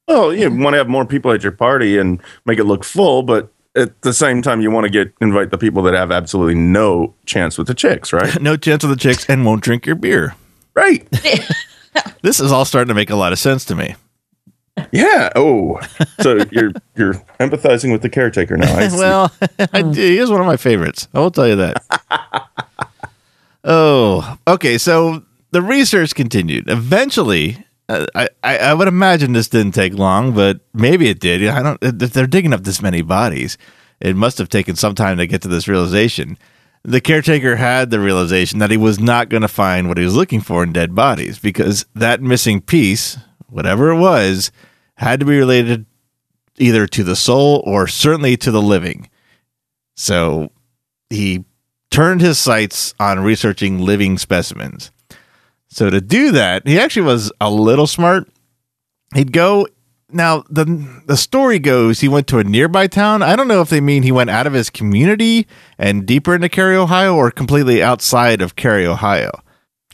Well, 0.07 0.33
you 0.33 0.49
want 0.49 0.73
to 0.73 0.77
have 0.77 0.87
more 0.87 1.05
people 1.05 1.31
at 1.33 1.43
your 1.43 1.51
party 1.51 1.97
and 1.97 2.21
make 2.45 2.57
it 2.57 2.63
look 2.63 2.85
full, 2.85 3.23
but 3.23 3.51
at 3.77 4.01
the 4.01 4.13
same 4.13 4.41
time, 4.41 4.59
you 4.61 4.71
want 4.71 4.85
to 4.85 4.89
get 4.89 5.13
invite 5.21 5.51
the 5.51 5.57
people 5.57 5.81
that 5.83 5.93
have 5.93 6.11
absolutely 6.11 6.55
no 6.55 7.13
chance 7.25 7.57
with 7.57 7.67
the 7.67 7.73
chicks, 7.73 8.11
right? 8.11 8.41
No 8.47 8.57
chance 8.57 8.83
of 8.83 8.89
the 8.89 8.95
chicks 8.95 9.25
and 9.29 9.45
won't 9.45 9.61
drink 9.63 9.85
your 9.85 9.95
beer. 9.95 10.35
right. 10.73 11.07
This 12.21 12.39
is 12.39 12.51
all 12.51 12.63
starting 12.63 12.89
to 12.89 12.93
make 12.93 13.09
a 13.09 13.15
lot 13.15 13.33
of 13.33 13.39
sense 13.39 13.65
to 13.65 13.75
me. 13.75 13.95
Yeah. 14.91 15.29
Oh, 15.35 15.79
so 16.21 16.45
you're 16.51 16.71
you're 16.95 17.15
empathizing 17.39 17.91
with 17.91 18.03
the 18.03 18.09
caretaker 18.09 18.55
now. 18.55 18.71
I 18.77 18.89
well, 18.91 19.31
I, 19.73 19.81
he 19.81 20.17
is 20.19 20.29
one 20.29 20.39
of 20.39 20.45
my 20.45 20.57
favorites. 20.57 21.07
I 21.15 21.19
will 21.19 21.31
tell 21.31 21.47
you 21.47 21.55
that. 21.55 21.83
oh, 23.63 24.37
okay. 24.47 24.77
So 24.77 25.23
the 25.51 25.61
research 25.63 26.13
continued. 26.13 26.69
Eventually, 26.69 27.65
I, 27.89 28.27
I 28.43 28.57
I 28.57 28.73
would 28.73 28.87
imagine 28.87 29.33
this 29.33 29.47
didn't 29.47 29.73
take 29.73 29.93
long, 29.93 30.33
but 30.33 30.59
maybe 30.73 31.07
it 31.09 31.19
did. 31.19 31.47
I 31.47 31.63
don't. 31.63 31.79
If 31.81 32.13
they're 32.13 32.27
digging 32.27 32.53
up 32.53 32.63
this 32.63 32.81
many 32.81 33.01
bodies, 33.01 33.57
it 34.01 34.15
must 34.15 34.37
have 34.39 34.49
taken 34.49 34.75
some 34.75 34.93
time 34.95 35.17
to 35.17 35.27
get 35.27 35.41
to 35.43 35.47
this 35.47 35.67
realization. 35.67 36.37
the 36.83 37.01
caretaker 37.01 37.57
had 37.57 37.89
the 37.89 37.99
realization 37.99 38.59
that 38.59 38.71
he 38.71 38.77
was 38.77 38.99
not 38.99 39.29
going 39.29 39.41
to 39.41 39.47
find 39.47 39.87
what 39.87 39.97
he 39.97 40.03
was 40.05 40.15
looking 40.15 40.39
for 40.41 40.63
in 40.63 40.71
dead 40.71 40.95
bodies 40.95 41.37
because 41.39 41.85
that 41.93 42.21
missing 42.21 42.61
piece, 42.61 43.17
whatever 43.49 43.89
it 43.91 43.97
was, 43.99 44.51
had 44.95 45.19
to 45.19 45.25
be 45.25 45.37
related 45.37 45.85
either 46.57 46.87
to 46.87 47.03
the 47.03 47.15
soul 47.15 47.61
or 47.65 47.87
certainly 47.87 48.37
to 48.37 48.51
the 48.51 48.61
living. 48.61 49.09
So 49.95 50.51
he 51.09 51.43
turned 51.91 52.21
his 52.21 52.39
sights 52.39 52.93
on 52.99 53.19
researching 53.19 53.79
living 53.79 54.17
specimens. 54.17 54.91
So 55.77 55.91
to 55.91 56.01
do 56.01 56.31
that, 56.31 56.65
he 56.65 56.79
actually 56.79 57.03
was 57.03 57.31
a 57.39 57.51
little 57.51 57.85
smart. 57.85 58.27
He'd 59.13 59.31
go 59.31 59.67
now 60.09 60.43
the 60.49 60.65
the 61.05 61.15
story 61.15 61.59
goes 61.59 61.99
he 61.99 62.07
went 62.07 62.25
to 62.29 62.39
a 62.39 62.43
nearby 62.43 62.87
town. 62.87 63.21
I 63.21 63.35
don't 63.35 63.47
know 63.47 63.61
if 63.61 63.69
they 63.69 63.79
mean 63.79 64.01
he 64.01 64.11
went 64.11 64.31
out 64.31 64.47
of 64.47 64.53
his 64.53 64.71
community 64.71 65.45
and 65.77 66.07
deeper 66.07 66.33
into 66.33 66.49
Cary, 66.49 66.75
Ohio, 66.75 67.13
or 67.13 67.29
completely 67.29 67.83
outside 67.83 68.41
of 68.41 68.55
Cary, 68.55 68.87
Ohio. 68.87 69.29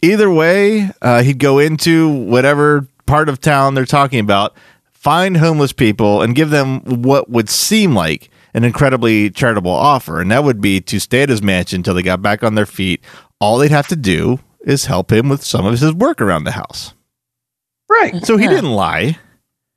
Either 0.01 0.31
way, 0.31 0.89
uh, 1.01 1.21
he'd 1.21 1.39
go 1.39 1.59
into 1.59 2.07
whatever 2.07 2.87
part 3.05 3.27
of 3.27 3.41
town 3.41 3.73
they're 3.73 3.83
talking 3.83 4.21
about, 4.21 4.55
find 4.89 5.35
homeless 5.35 5.73
people, 5.73 6.21
and 6.21 6.33
give 6.33 6.49
them 6.49 6.79
what 7.03 7.29
would 7.29 7.49
seem 7.49 7.93
like 7.93 8.29
an 8.53 8.63
incredibly 8.63 9.29
charitable 9.29 9.69
offer, 9.69 10.21
and 10.21 10.31
that 10.31 10.45
would 10.45 10.61
be 10.61 10.79
to 10.79 10.97
stay 10.97 11.23
at 11.23 11.29
his 11.29 11.41
mansion 11.41 11.79
until 11.79 11.93
they 11.93 12.01
got 12.01 12.21
back 12.21 12.41
on 12.41 12.55
their 12.55 12.65
feet. 12.65 13.03
All 13.41 13.57
they'd 13.57 13.69
have 13.69 13.89
to 13.89 13.97
do 13.97 14.39
is 14.63 14.85
help 14.85 15.11
him 15.11 15.29
with 15.29 15.43
some 15.43 15.65
of 15.65 15.79
his 15.79 15.93
work 15.93 16.21
around 16.21 16.43
the 16.45 16.51
house. 16.51 16.93
Right. 17.89 18.25
So 18.25 18.37
he 18.37 18.47
didn't 18.47 18.71
lie 18.71 19.17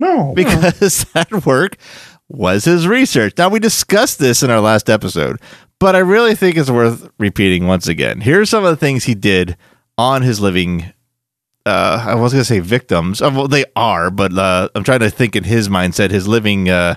No. 0.01 0.33
because 0.37 1.05
that 1.13 1.45
work 1.47 1.77
was 2.29 2.65
his 2.65 2.87
research. 2.89 3.35
Now, 3.39 3.49
we 3.49 3.59
discussed 3.59 4.19
this 4.19 4.43
in 4.43 4.51
our 4.51 4.61
last 4.61 4.89
episode, 4.91 5.41
but 5.79 5.95
I 5.95 6.01
really 6.01 6.35
think 6.35 6.57
it's 6.57 6.71
worth 6.71 7.09
repeating 7.19 7.67
once 7.67 7.87
again. 7.89 8.21
Here 8.21 8.41
are 8.41 8.47
some 8.47 8.65
of 8.65 8.71
the 8.71 8.77
things 8.77 9.05
he 9.05 9.15
did 9.15 9.57
on 9.99 10.23
his 10.23 10.41
living. 10.41 10.93
Uh, 11.65 12.05
I 12.09 12.15
was 12.15 12.33
going 12.33 12.41
to 12.43 12.45
say 12.45 12.61
victims. 12.61 13.21
Oh, 13.21 13.31
well, 13.31 13.49
they 13.49 13.65
are, 13.75 14.11
but 14.11 14.37
uh, 14.37 14.69
I'm 14.75 14.85
trying 14.85 15.01
to 15.01 15.11
think 15.11 15.35
in 15.37 15.45
his 15.45 15.69
mindset, 15.69 16.11
his 16.11 16.27
living. 16.29 16.69
Uh, 16.69 16.95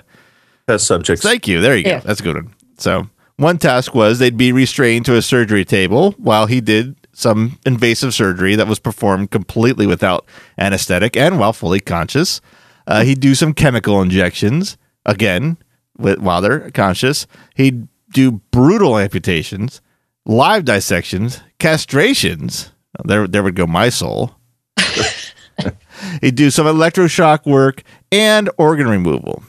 Test 0.68 0.86
subjects. 0.86 1.22
Thank 1.24 1.48
you. 1.48 1.60
There 1.60 1.76
you 1.76 1.84
Yeah. 1.84 2.00
go. 2.00 2.06
That's 2.06 2.20
a 2.20 2.22
good 2.22 2.36
one. 2.36 2.54
So, 2.78 3.08
one 3.36 3.58
task 3.58 3.94
was 3.94 4.18
they'd 4.20 4.36
be 4.36 4.52
restrained 4.52 5.06
to 5.06 5.16
a 5.16 5.22
surgery 5.22 5.64
table 5.64 6.12
while 6.18 6.46
he 6.46 6.60
did 6.60 6.94
some 7.12 7.58
invasive 7.66 8.14
surgery 8.14 8.54
that 8.56 8.66
was 8.66 8.78
performed 8.78 9.30
completely 9.30 9.86
without 9.86 10.26
anesthetic 10.58 11.16
and 11.16 11.38
while 11.38 11.52
fully 11.52 11.80
conscious. 11.80 12.40
Uh, 12.86 13.02
he'd 13.04 13.20
do 13.20 13.34
some 13.34 13.52
chemical 13.52 14.00
injections 14.02 14.76
again 15.04 15.56
with, 15.98 16.18
while 16.18 16.40
they're 16.40 16.70
conscious. 16.70 17.26
He'd 17.54 17.88
do 18.12 18.32
brutal 18.50 18.98
amputations, 18.98 19.80
live 20.26 20.64
dissections, 20.64 21.40
castrations. 21.58 22.70
There, 23.04 23.26
there 23.26 23.42
would 23.42 23.54
go 23.54 23.66
my 23.66 23.88
soul. 23.88 24.34
He'd 26.20 26.34
do 26.34 26.50
some 26.50 26.66
electroshock 26.66 27.46
work 27.46 27.82
and 28.10 28.50
organ 28.58 28.88
removal. 28.88 29.42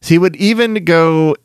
So 0.00 0.14
he 0.14 0.18
would 0.18 0.36
even 0.36 0.84
go 0.84 1.36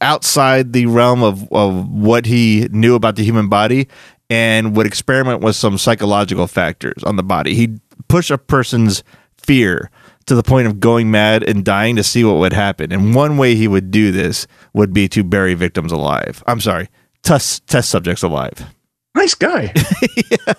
outside 0.00 0.72
the 0.72 0.86
realm 0.86 1.22
of, 1.22 1.50
of 1.52 1.88
what 1.88 2.26
he 2.26 2.68
knew 2.70 2.94
about 2.94 3.16
the 3.16 3.24
human 3.24 3.48
body 3.48 3.88
and 4.30 4.76
would 4.76 4.86
experiment 4.86 5.40
with 5.40 5.56
some 5.56 5.78
psychological 5.78 6.46
factors 6.46 7.02
on 7.04 7.16
the 7.16 7.22
body. 7.22 7.54
He'd 7.54 7.80
push 8.08 8.30
a 8.30 8.38
person's 8.38 9.02
fear 9.36 9.90
to 10.26 10.34
the 10.34 10.42
point 10.42 10.66
of 10.66 10.78
going 10.78 11.10
mad 11.10 11.42
and 11.42 11.64
dying 11.64 11.96
to 11.96 12.04
see 12.04 12.22
what 12.22 12.36
would 12.36 12.52
happen. 12.52 12.92
And 12.92 13.14
one 13.14 13.38
way 13.38 13.54
he 13.54 13.66
would 13.66 13.90
do 13.90 14.12
this 14.12 14.46
would 14.74 14.92
be 14.92 15.08
to 15.08 15.24
bury 15.24 15.54
victims 15.54 15.90
alive. 15.90 16.44
I'm 16.46 16.60
sorry, 16.60 16.88
test, 17.22 17.66
test 17.66 17.88
subjects 17.88 18.22
alive. 18.22 18.74
Nice 19.14 19.34
guy. 19.34 19.72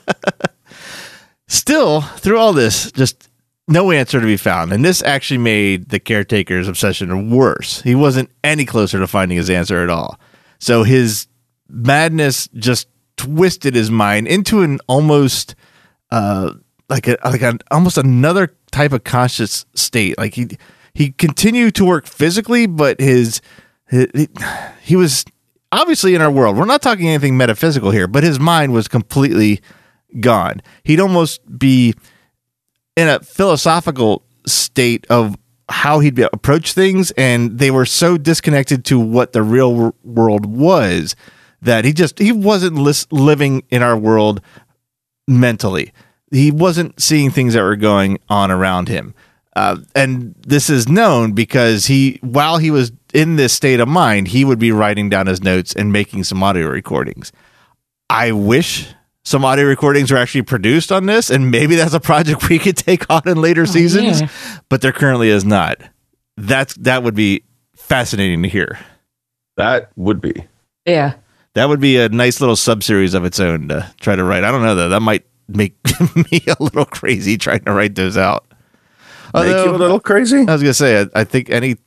Still, 1.48 2.02
through 2.02 2.38
all 2.38 2.54
this, 2.54 2.92
just 2.92 3.30
no 3.68 3.92
answer 3.92 4.20
to 4.20 4.26
be 4.26 4.38
found. 4.38 4.74
And 4.74 4.84
this 4.84 5.04
actually 5.04 5.38
made 5.38 5.90
the 5.90 6.00
caretaker's 6.00 6.68
obsession 6.68 7.30
worse. 7.30 7.82
He 7.84 7.96
wasn't 7.96 8.32
any 8.44 8.66
closer 8.66 9.00
to 9.00 9.08
finding 9.08 9.38
his 9.38 9.50
answer 9.50 9.84
at 9.84 9.90
all. 9.90 10.20
So 10.60 10.84
his 10.84 11.28
madness 11.70 12.48
just 12.56 12.88
twisted 13.20 13.76
his 13.76 13.92
mind 13.92 14.28
into 14.28 14.62
an 14.62 14.80
almost 14.88 15.56
uh 16.10 16.54
like 16.88 17.08
a 17.08 17.18
like 17.26 17.42
an 17.42 17.60
almost 17.70 17.98
another 17.98 18.56
type 18.72 18.94
of 18.94 19.04
conscious 19.04 19.66
state. 19.76 20.18
Like 20.18 20.34
he 20.34 20.48
he 20.94 21.12
continued 21.12 21.76
to 21.76 21.86
work 21.86 22.08
physically, 22.08 22.66
but 22.66 23.00
his, 23.00 23.42
he, 23.90 24.28
he 24.82 24.96
was 24.96 25.26
obviously 25.72 26.16
in 26.16 26.22
our 26.22 26.32
world. 26.32 26.58
We're 26.58 26.66
not 26.66 26.82
talking 26.82 27.08
anything 27.08 27.38
metaphysical 27.38 27.92
here, 27.92 28.08
but 28.08 28.24
his 28.24 28.40
mind 28.40 28.74
was 28.74 28.88
completely 28.88 29.62
gone. 30.20 30.62
He'd 30.84 31.00
almost 31.00 31.42
be 31.60 31.94
in 32.96 33.08
a 33.08 33.20
philosophical 33.20 34.24
state 34.46 35.06
of 35.10 35.36
how 35.70 36.00
he'd 36.00 36.18
approach 36.20 36.74
things, 36.74 37.12
and 37.12 37.60
they 37.60 37.70
were 37.70 37.86
so 37.86 38.18
disconnected 38.18 38.86
to 38.86 39.00
what 39.00 39.34
the 39.34 39.44
real 39.44 39.76
wor- 39.76 39.96
world 40.04 40.46
was 40.46 41.16
that 41.62 41.86
he 41.86 41.94
just 41.94 42.20
he 42.20 42.32
wasn't 42.32 42.76
lis- 42.76 43.08
living 43.12 43.64
in 43.70 43.82
our 43.82 43.98
world 43.98 44.42
mentally. 45.28 45.94
He 46.32 46.52
wasn't 46.52 47.00
seeing 47.00 47.32
things 47.32 47.54
that 47.54 47.64
were 47.64 47.76
going 47.76 48.20
on 48.30 48.52
around 48.52 48.88
him. 48.88 49.14
Uh, 49.56 49.78
and 49.96 50.36
this 50.48 50.70
is 50.70 50.88
known 50.88 51.34
because 51.34 51.88
he, 51.88 52.20
while 52.22 52.58
he 52.58 52.72
was 52.72 52.92
in 53.14 53.36
this 53.36 53.52
state 53.52 53.80
of 53.80 53.88
mind, 53.88 54.28
he 54.30 54.46
would 54.46 54.60
be 54.60 54.72
writing 54.72 55.10
down 55.10 55.28
his 55.28 55.42
notes 55.42 55.74
and 55.76 55.92
making 55.92 56.24
some 56.24 56.42
audio 56.44 56.68
recordings. 56.68 57.32
I 58.10 58.32
wish 58.32 58.88
some 59.24 59.44
audio 59.44 59.66
recordings 59.66 60.12
were 60.12 60.18
actually 60.18 60.44
produced 60.44 60.92
on 60.92 61.08
this, 61.08 61.30
and 61.30 61.52
maybe 61.52 61.76
that's 61.76 61.94
a 61.94 62.00
project 62.00 62.48
we 62.50 62.60
could 62.60 62.78
take 62.78 63.10
on 63.10 63.28
in 63.28 63.42
later 63.42 63.66
seasons, 63.66 64.22
yeah. 64.22 64.30
but 64.70 64.82
there 64.82 64.94
currently 64.94 65.30
is 65.30 65.44
not. 65.44 65.78
That's 66.38 66.74
that 66.76 67.04
would 67.04 67.16
be 67.16 67.44
fascinating 67.76 68.44
to 68.44 68.50
hear. 68.50 68.80
That 69.58 69.92
would 69.98 70.22
be. 70.22 70.46
Yeah. 70.86 71.16
That 71.54 71.68
would 71.70 71.80
be 71.80 71.98
a 71.98 72.10
nice 72.10 72.40
little 72.40 72.56
sub 72.56 72.84
series 72.84 73.14
of 73.14 73.26
its 73.26 73.40
own 73.40 73.70
to 73.70 73.92
try 74.00 74.16
to 74.16 74.24
write. 74.24 74.44
I 74.44 74.52
don't 74.52 74.62
know 74.62 74.76
though. 74.76 74.90
That 74.90 75.02
might 75.02 75.26
make 75.48 75.76
me 76.32 76.42
a 76.48 76.56
little 76.64 76.86
crazy 76.86 77.38
trying 77.38 77.64
to 77.66 77.74
write 77.74 77.96
those 77.96 78.18
out. 78.18 78.46
Make 79.34 79.66
you 79.66 79.72
a 79.72 79.78
little 79.78 80.00
crazy. 80.00 80.46
I 80.48 80.54
was 80.54 80.62
gonna 80.62 80.74
say, 80.74 81.02
I, 81.02 81.22
I 81.22 81.24
think 81.24 81.50
any 81.50 81.78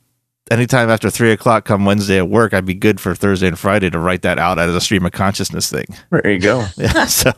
anytime 0.51 0.89
after 0.89 1.09
three 1.09 1.31
o'clock 1.31 1.65
come 1.65 1.85
Wednesday 1.85 2.17
at 2.17 2.29
work, 2.29 2.53
I'd 2.53 2.65
be 2.65 2.73
good 2.73 2.99
for 2.99 3.15
Thursday 3.15 3.47
and 3.47 3.57
Friday 3.59 3.89
to 3.89 3.99
write 3.99 4.21
that 4.21 4.39
out 4.39 4.59
as 4.59 4.73
a 4.73 4.81
stream 4.81 5.05
of 5.05 5.11
consciousness 5.11 5.69
thing. 5.69 5.85
There 6.09 6.29
you 6.31 6.39
go. 6.39 6.65
Yeah, 6.77 7.05
so 7.05 7.33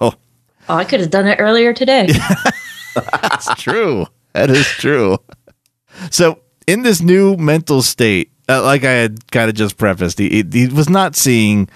Oh, 0.67 0.75
I 0.75 0.83
could 0.83 0.99
have 0.99 1.11
done 1.11 1.27
it 1.27 1.39
earlier 1.39 1.73
today. 1.73 2.07
that's 3.21 3.53
true. 3.55 4.07
That 4.33 4.49
is 4.49 4.65
true. 4.65 5.17
So 6.09 6.39
in 6.65 6.81
this 6.81 7.01
new 7.01 7.37
mental 7.37 7.81
state, 7.83 8.31
uh, 8.49 8.63
like 8.63 8.83
I 8.83 8.91
had 8.91 9.31
kind 9.31 9.49
of 9.49 9.55
just 9.55 9.77
prefaced, 9.77 10.17
he, 10.17 10.43
he 10.51 10.67
was 10.67 10.89
not 10.89 11.15
seeing 11.15 11.69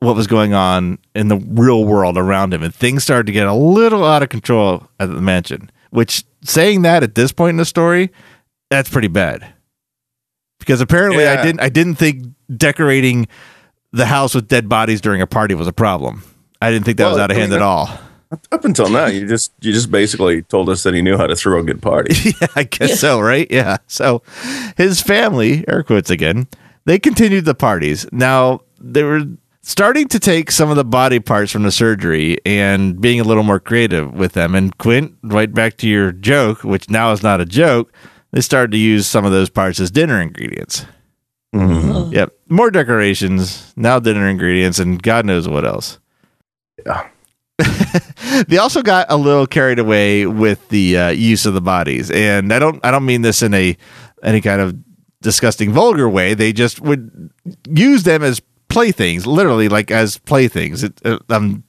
what 0.00 0.16
was 0.16 0.26
going 0.26 0.54
on 0.54 0.98
in 1.14 1.28
the 1.28 1.36
real 1.36 1.84
world 1.84 2.18
around 2.18 2.52
him, 2.52 2.62
and 2.62 2.74
things 2.74 3.02
started 3.02 3.26
to 3.26 3.32
get 3.32 3.46
a 3.46 3.54
little 3.54 4.04
out 4.04 4.22
of 4.22 4.28
control 4.28 4.88
at 5.00 5.06
the 5.06 5.20
mansion. 5.20 5.70
Which 5.90 6.24
saying 6.42 6.82
that 6.82 7.02
at 7.02 7.14
this 7.14 7.32
point 7.32 7.50
in 7.50 7.56
the 7.56 7.64
story, 7.64 8.10
that's 8.70 8.90
pretty 8.90 9.08
bad. 9.08 9.54
Because 10.58 10.80
apparently 10.80 11.26
I 11.26 11.42
didn't 11.42 11.60
I 11.60 11.68
didn't 11.68 11.94
think 11.94 12.26
decorating 12.54 13.28
the 13.92 14.06
house 14.06 14.34
with 14.34 14.48
dead 14.48 14.68
bodies 14.68 15.00
during 15.00 15.22
a 15.22 15.26
party 15.26 15.54
was 15.54 15.66
a 15.66 15.72
problem. 15.72 16.22
I 16.60 16.70
didn't 16.70 16.84
think 16.84 16.98
that 16.98 17.08
was 17.08 17.18
out 17.18 17.30
of 17.30 17.36
hand 17.36 17.52
at 17.52 17.62
all. 17.62 17.88
Up 18.50 18.64
until 18.64 18.88
now, 18.88 19.06
you 19.06 19.26
just 19.26 19.52
you 19.60 19.72
just 19.72 19.90
basically 19.90 20.42
told 20.42 20.68
us 20.68 20.82
that 20.82 20.94
he 20.94 21.02
knew 21.02 21.16
how 21.16 21.28
to 21.28 21.36
throw 21.36 21.60
a 21.60 21.62
good 21.62 21.80
party. 21.80 22.14
yeah, 22.40 22.48
I 22.56 22.64
guess 22.64 22.98
so, 22.98 23.20
right? 23.20 23.46
Yeah. 23.50 23.76
So 23.86 24.22
his 24.76 25.00
family, 25.00 25.64
air 25.68 25.84
quotes 25.84 26.10
again, 26.10 26.48
they 26.84 26.98
continued 26.98 27.44
the 27.44 27.54
parties. 27.54 28.06
Now 28.10 28.60
they 28.80 29.04
were 29.04 29.22
starting 29.66 30.06
to 30.06 30.20
take 30.20 30.52
some 30.52 30.70
of 30.70 30.76
the 30.76 30.84
body 30.84 31.18
parts 31.18 31.50
from 31.50 31.64
the 31.64 31.72
surgery 31.72 32.38
and 32.46 33.00
being 33.00 33.18
a 33.18 33.24
little 33.24 33.42
more 33.42 33.58
creative 33.58 34.14
with 34.14 34.32
them. 34.32 34.54
And 34.54 34.78
Quint, 34.78 35.12
right 35.24 35.52
back 35.52 35.76
to 35.78 35.88
your 35.88 36.12
joke, 36.12 36.62
which 36.62 36.88
now 36.88 37.10
is 37.10 37.24
not 37.24 37.40
a 37.40 37.44
joke, 37.44 37.92
they 38.30 38.40
started 38.40 38.70
to 38.70 38.78
use 38.78 39.08
some 39.08 39.24
of 39.24 39.32
those 39.32 39.50
parts 39.50 39.80
as 39.80 39.90
dinner 39.90 40.20
ingredients. 40.20 40.86
Mhm. 41.52 42.12
Yep. 42.12 42.32
More 42.48 42.70
decorations, 42.70 43.72
now 43.76 43.98
dinner 43.98 44.28
ingredients, 44.28 44.78
and 44.78 45.02
God 45.02 45.26
knows 45.26 45.48
what 45.48 45.66
else. 45.66 45.98
Yeah. 46.84 47.08
they 48.46 48.58
also 48.58 48.82
got 48.82 49.06
a 49.08 49.16
little 49.16 49.48
carried 49.48 49.80
away 49.80 50.26
with 50.26 50.68
the 50.68 50.96
uh, 50.96 51.08
use 51.08 51.44
of 51.44 51.54
the 51.54 51.60
bodies, 51.60 52.10
and 52.10 52.52
I 52.52 52.60
don't 52.60 52.78
I 52.84 52.92
don't 52.92 53.06
mean 53.06 53.22
this 53.22 53.42
in 53.42 53.52
a 53.54 53.76
any 54.22 54.40
kind 54.42 54.60
of 54.60 54.76
disgusting 55.22 55.72
vulgar 55.72 56.08
way. 56.08 56.34
They 56.34 56.52
just 56.52 56.80
would 56.82 57.30
use 57.68 58.02
them 58.02 58.22
as 58.22 58.40
playthings, 58.68 59.26
literally 59.26 59.68
like 59.68 59.90
as 59.90 60.18
playthings. 60.18 60.84
It, 60.84 61.00
uh, 61.04 61.18
um, 61.30 61.64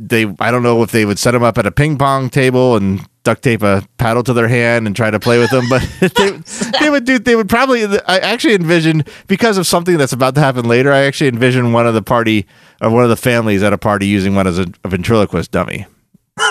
they 0.00 0.26
I 0.40 0.50
don't 0.50 0.62
know 0.62 0.82
if 0.82 0.90
they 0.90 1.04
would 1.04 1.18
set 1.18 1.30
them 1.30 1.42
up 1.42 1.58
at 1.58 1.66
a 1.66 1.70
ping 1.70 1.96
pong 1.96 2.28
table 2.28 2.76
and 2.76 3.06
duct 3.22 3.42
tape 3.42 3.62
a 3.62 3.86
paddle 3.98 4.24
to 4.24 4.32
their 4.32 4.48
hand 4.48 4.86
and 4.86 4.96
try 4.96 5.10
to 5.10 5.20
play 5.20 5.38
with 5.38 5.50
them. 5.50 5.68
But 5.68 5.82
they, 6.16 6.80
they 6.80 6.90
would 6.90 7.04
do. 7.04 7.18
They 7.18 7.36
would 7.36 7.48
probably. 7.48 7.84
I 7.84 8.18
actually 8.18 8.54
envision 8.54 9.04
because 9.28 9.58
of 9.58 9.66
something 9.66 9.96
that's 9.96 10.12
about 10.12 10.34
to 10.34 10.40
happen 10.40 10.66
later. 10.66 10.92
I 10.92 11.00
actually 11.00 11.28
envision 11.28 11.72
one 11.72 11.86
of 11.86 11.94
the 11.94 12.02
party 12.02 12.46
or 12.80 12.90
one 12.90 13.04
of 13.04 13.10
the 13.10 13.16
families 13.16 13.62
at 13.62 13.72
a 13.72 13.78
party 13.78 14.06
using 14.06 14.34
one 14.34 14.46
as 14.46 14.58
a, 14.58 14.66
a 14.84 14.88
ventriloquist 14.88 15.50
dummy. 15.50 15.86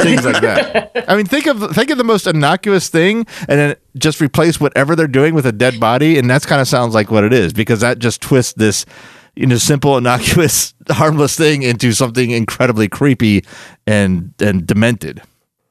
Things 0.01 0.23
like 0.23 0.41
that. 0.41 0.91
I 1.09 1.15
mean, 1.15 1.25
think 1.25 1.47
of 1.47 1.75
think 1.75 1.89
of 1.89 1.97
the 1.97 2.03
most 2.03 2.27
innocuous 2.27 2.87
thing, 2.87 3.25
and 3.49 3.59
then 3.59 3.75
just 3.97 4.21
replace 4.21 4.59
whatever 4.59 4.95
they're 4.95 5.07
doing 5.07 5.33
with 5.33 5.45
a 5.45 5.51
dead 5.51 5.79
body, 5.79 6.17
and 6.17 6.29
that's 6.29 6.45
kind 6.45 6.61
of 6.61 6.67
sounds 6.67 6.93
like 6.93 7.09
what 7.09 7.23
it 7.23 7.33
is 7.33 7.51
because 7.51 7.81
that 7.81 7.99
just 7.99 8.21
twists 8.21 8.53
this 8.53 8.85
you 9.35 9.45
know 9.47 9.57
simple 9.57 9.97
innocuous 9.97 10.73
harmless 10.89 11.35
thing 11.37 11.63
into 11.63 11.91
something 11.91 12.31
incredibly 12.31 12.87
creepy 12.87 13.43
and 13.87 14.33
and 14.39 14.65
demented 14.67 15.21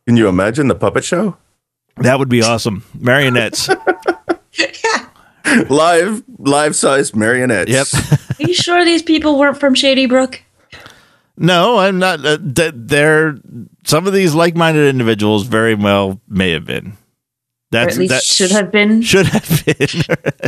Can 0.06 0.16
you 0.16 0.28
imagine 0.28 0.68
the 0.68 0.74
puppet 0.74 1.04
show? 1.04 1.36
that 1.96 2.18
would 2.18 2.28
be 2.28 2.42
awesome 2.42 2.84
marionettes 2.98 3.68
yeah 4.54 5.06
Live, 5.68 6.22
life 6.38 6.74
size 6.74 7.14
marionettes. 7.14 7.70
yep 7.72 7.86
Are 8.38 8.42
you 8.46 8.54
sure 8.54 8.84
these 8.84 9.02
people 9.02 9.38
weren't 9.38 9.58
from 9.58 9.74
Shady 9.74 10.06
Brook? 10.06 10.42
no 11.36 11.78
i'm 11.78 11.98
not 11.98 12.24
uh, 12.24 12.36
they're 12.40 13.38
some 13.84 14.06
of 14.06 14.12
these 14.12 14.34
like-minded 14.34 14.86
individuals 14.88 15.44
very 15.46 15.74
well 15.74 16.20
may 16.28 16.50
have 16.50 16.66
been 16.66 16.88
Or 16.88 16.92
that's 17.70 17.94
at 17.94 18.00
least 18.00 18.10
that 18.10 18.22
should 18.22 18.50
have 18.50 18.72
been? 18.72 19.02
should 19.02 19.26
have 19.26 19.64
been 19.64 20.02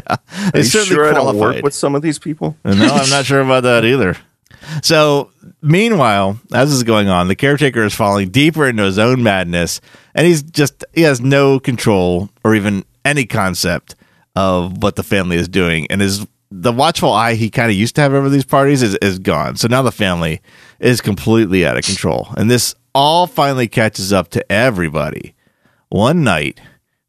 Are 0.08 0.18
they 0.52 0.60
you 0.60 0.64
certainly 0.64 0.94
sure 0.94 1.10
I 1.10 1.14
don't 1.14 1.38
work 1.38 1.62
with 1.62 1.74
some 1.74 1.94
of 1.94 2.02
these 2.02 2.18
people? 2.18 2.56
No, 2.64 2.72
I'm 2.72 3.10
not 3.10 3.24
sure 3.24 3.40
about 3.40 3.62
that 3.62 3.84
either. 3.84 4.16
So, 4.82 5.30
meanwhile, 5.60 6.38
as 6.52 6.70
this 6.70 6.76
is 6.76 6.84
going 6.84 7.08
on, 7.08 7.28
the 7.28 7.34
caretaker 7.34 7.82
is 7.84 7.94
falling 7.94 8.30
deeper 8.30 8.66
into 8.68 8.84
his 8.84 8.98
own 8.98 9.22
madness, 9.22 9.80
and 10.14 10.26
he's 10.26 10.42
just, 10.42 10.84
he 10.94 11.02
has 11.02 11.20
no 11.20 11.58
control 11.58 12.28
or 12.44 12.54
even 12.54 12.84
any 13.04 13.26
concept 13.26 13.96
of 14.36 14.82
what 14.82 14.96
the 14.96 15.02
family 15.02 15.36
is 15.36 15.48
doing. 15.48 15.86
And 15.90 16.00
is 16.00 16.26
the 16.50 16.72
watchful 16.72 17.12
eye 17.12 17.34
he 17.34 17.50
kind 17.50 17.70
of 17.70 17.76
used 17.76 17.94
to 17.96 18.00
have 18.02 18.12
over 18.12 18.28
these 18.28 18.44
parties 18.44 18.82
is, 18.82 18.96
is 18.96 19.18
gone. 19.18 19.56
So 19.56 19.68
now 19.68 19.82
the 19.82 19.92
family 19.92 20.40
is 20.80 21.00
completely 21.00 21.66
out 21.66 21.76
of 21.76 21.84
control. 21.84 22.28
And 22.36 22.50
this 22.50 22.74
all 22.94 23.26
finally 23.26 23.68
catches 23.68 24.12
up 24.12 24.28
to 24.30 24.52
everybody 24.52 25.34
one 25.88 26.22
night 26.24 26.60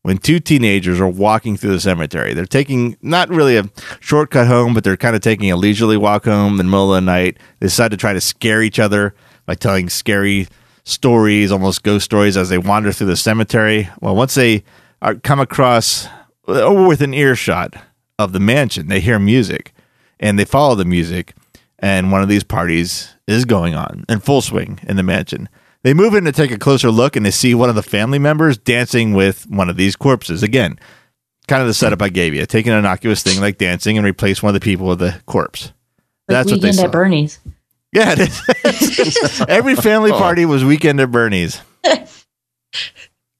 when 0.03 0.17
two 0.17 0.39
teenagers 0.39 0.99
are 0.99 1.07
walking 1.07 1.57
through 1.57 1.71
the 1.71 1.79
cemetery. 1.79 2.33
They're 2.33 2.45
taking 2.45 2.97
not 3.01 3.29
really 3.29 3.57
a 3.57 3.69
shortcut 3.99 4.47
home, 4.47 4.73
but 4.73 4.83
they're 4.83 4.97
kind 4.97 5.15
of 5.15 5.21
taking 5.21 5.49
a 5.49 5.55
leisurely 5.55 5.97
walk 5.97 6.25
home 6.25 6.53
in 6.53 6.57
the 6.57 6.63
middle 6.65 6.93
of 6.93 7.03
the 7.03 7.11
night. 7.11 7.37
They 7.59 7.67
decide 7.67 7.91
to 7.91 7.97
try 7.97 8.13
to 8.13 8.21
scare 8.21 8.61
each 8.61 8.79
other 8.79 9.15
by 9.45 9.55
telling 9.55 9.89
scary 9.89 10.47
stories, 10.83 11.51
almost 11.51 11.83
ghost 11.83 12.05
stories, 12.05 12.35
as 12.35 12.49
they 12.49 12.57
wander 12.57 12.91
through 12.91 13.07
the 13.07 13.17
cemetery. 13.17 13.89
Well, 14.01 14.15
once 14.15 14.35
they 14.35 14.63
are, 15.01 15.15
come 15.15 15.39
across 15.39 16.07
oh, 16.47 16.75
or 16.75 16.87
within 16.87 17.13
earshot 17.13 17.73
of 18.19 18.33
the 18.33 18.39
mansion, 18.41 18.87
they 18.87 18.99
hear 18.99 19.19
music 19.19 19.73
and 20.19 20.37
they 20.37 20.45
follow 20.45 20.75
the 20.75 20.85
music. 20.85 21.33
And 21.79 22.11
one 22.11 22.21
of 22.21 22.29
these 22.29 22.43
parties 22.43 23.15
is 23.27 23.45
going 23.45 23.75
on 23.75 24.05
in 24.09 24.19
full 24.19 24.41
swing 24.41 24.79
in 24.83 24.97
the 24.97 25.03
mansion. 25.03 25.47
They 25.83 25.93
move 25.93 26.13
in 26.13 26.23
to 26.25 26.31
take 26.31 26.51
a 26.51 26.57
closer 26.57 26.89
look 26.89 27.15
and 27.15 27.25
they 27.25 27.31
see 27.31 27.53
one 27.53 27.69
of 27.69 27.75
the 27.75 27.83
family 27.83 28.19
members 28.19 28.57
dancing 28.57 29.13
with 29.13 29.45
one 29.49 29.69
of 29.69 29.75
these 29.75 29.95
corpses. 29.95 30.41
Again, 30.41 30.79
kind 31.47 31.61
of 31.61 31.67
the 31.67 31.73
setup 31.73 32.01
I 32.01 32.09
gave 32.09 32.33
you. 32.33 32.45
Take 32.45 32.67
an 32.67 32.73
innocuous 32.73 33.21
thing 33.21 33.41
like 33.41 33.57
dancing 33.57 33.97
and 33.97 34.05
replace 34.05 34.41
one 34.41 34.55
of 34.55 34.59
the 34.59 34.63
people 34.63 34.87
with 34.87 34.99
the 34.99 35.21
corpse. 35.25 35.73
Like 36.27 36.35
That's 36.35 36.51
what 36.51 36.61
they 36.61 36.71
saw. 36.71 36.85
at 36.85 36.91
Bernie's. 36.91 37.39
Yeah, 37.91 38.15
it 38.17 38.19
is. 38.19 39.41
Every 39.47 39.75
family 39.75 40.11
party 40.11 40.45
was 40.45 40.63
weekend 40.63 40.99
at 40.99 41.11
Bernie's. 41.11 41.61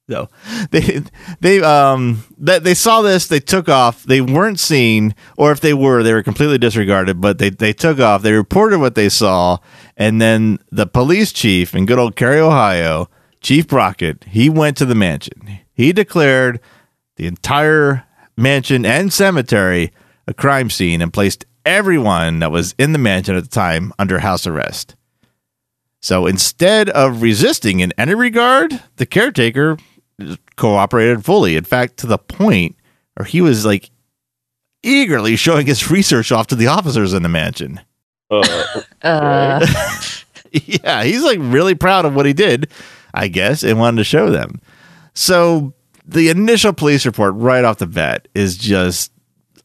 So 0.10 0.28
they 0.72 1.02
they 1.40 1.62
um 1.64 2.26
that 2.40 2.66
they 2.66 2.74
saw 2.74 3.02
this, 3.02 3.28
they 3.28 3.40
took 3.40 3.70
off. 3.70 4.04
They 4.04 4.20
weren't 4.20 4.60
seen, 4.60 5.16
or 5.38 5.54
if 5.54 5.62
they 5.62 5.74
were, 5.74 6.04
they 6.04 6.14
were 6.14 6.22
completely 6.22 6.58
disregarded. 6.58 7.22
But 7.22 7.38
they 7.38 7.50
they 7.50 7.72
took 7.72 8.00
off. 8.00 8.22
They 8.22 8.34
reported 8.34 8.80
what 8.80 8.96
they 8.96 9.08
saw, 9.08 9.60
and 9.98 10.22
then 10.22 10.60
the 10.72 10.88
police 10.88 11.32
chief 11.32 11.76
in 11.76 11.86
good 11.86 12.00
old 12.00 12.16
Cary, 12.16 12.40
Ohio, 12.40 13.10
Chief 13.42 13.68
Brockett, 13.68 14.24
he 14.26 14.50
went 14.50 14.78
to 14.78 14.86
the 14.86 14.96
mansion. 14.96 15.60
He 15.74 15.92
declared 15.92 16.60
the 17.18 17.28
entire 17.28 18.06
mansion 18.38 18.86
and 18.86 19.12
cemetery 19.12 19.92
a 20.28 20.34
crime 20.34 20.70
scene 20.70 21.02
and 21.02 21.14
placed 21.14 21.46
everyone 21.66 22.40
that 22.40 22.52
was 22.52 22.74
in 22.78 22.94
the 22.94 23.00
mansion 23.00 23.36
at 23.36 23.44
the 23.44 23.50
time 23.50 23.94
under 24.00 24.20
house 24.20 24.48
arrest. 24.48 24.96
So 26.02 26.26
instead 26.26 26.90
of 26.90 27.22
resisting 27.22 27.80
in 27.80 27.94
any 27.98 28.14
regard, 28.14 28.82
the 28.98 29.06
caretaker 29.06 29.78
cooperated 30.56 31.24
fully. 31.24 31.56
In 31.56 31.64
fact, 31.64 31.98
to 31.98 32.08
the 32.08 32.18
point 32.18 32.76
where 33.16 33.26
he 33.26 33.42
was 33.42 33.66
like 33.66 33.90
eagerly 34.84 35.36
showing 35.36 35.66
his 35.66 35.90
research 35.92 36.32
off 36.32 36.48
to 36.48 36.56
the 36.56 36.68
officers 36.68 37.14
in 37.14 37.24
the 37.24 37.30
mansion. 37.30 37.80
Uh, 38.30 39.66
yeah, 40.52 41.04
he's 41.04 41.24
like 41.24 41.40
really 41.42 41.76
proud 41.76 42.06
of 42.06 42.16
what 42.16 42.26
he 42.26 42.34
did, 42.34 42.70
I 43.14 43.28
guess, 43.28 43.64
and 43.64 43.80
wanted 43.80 43.98
to 43.98 44.04
show 44.04 44.30
them. 44.30 44.62
So 45.14 45.74
the 46.06 46.30
initial 46.30 46.74
police 46.74 47.06
report 47.06 47.34
right 47.36 47.64
off 47.64 47.78
the 47.80 47.88
bat 47.88 48.28
is 48.36 48.58
just, 48.58 49.12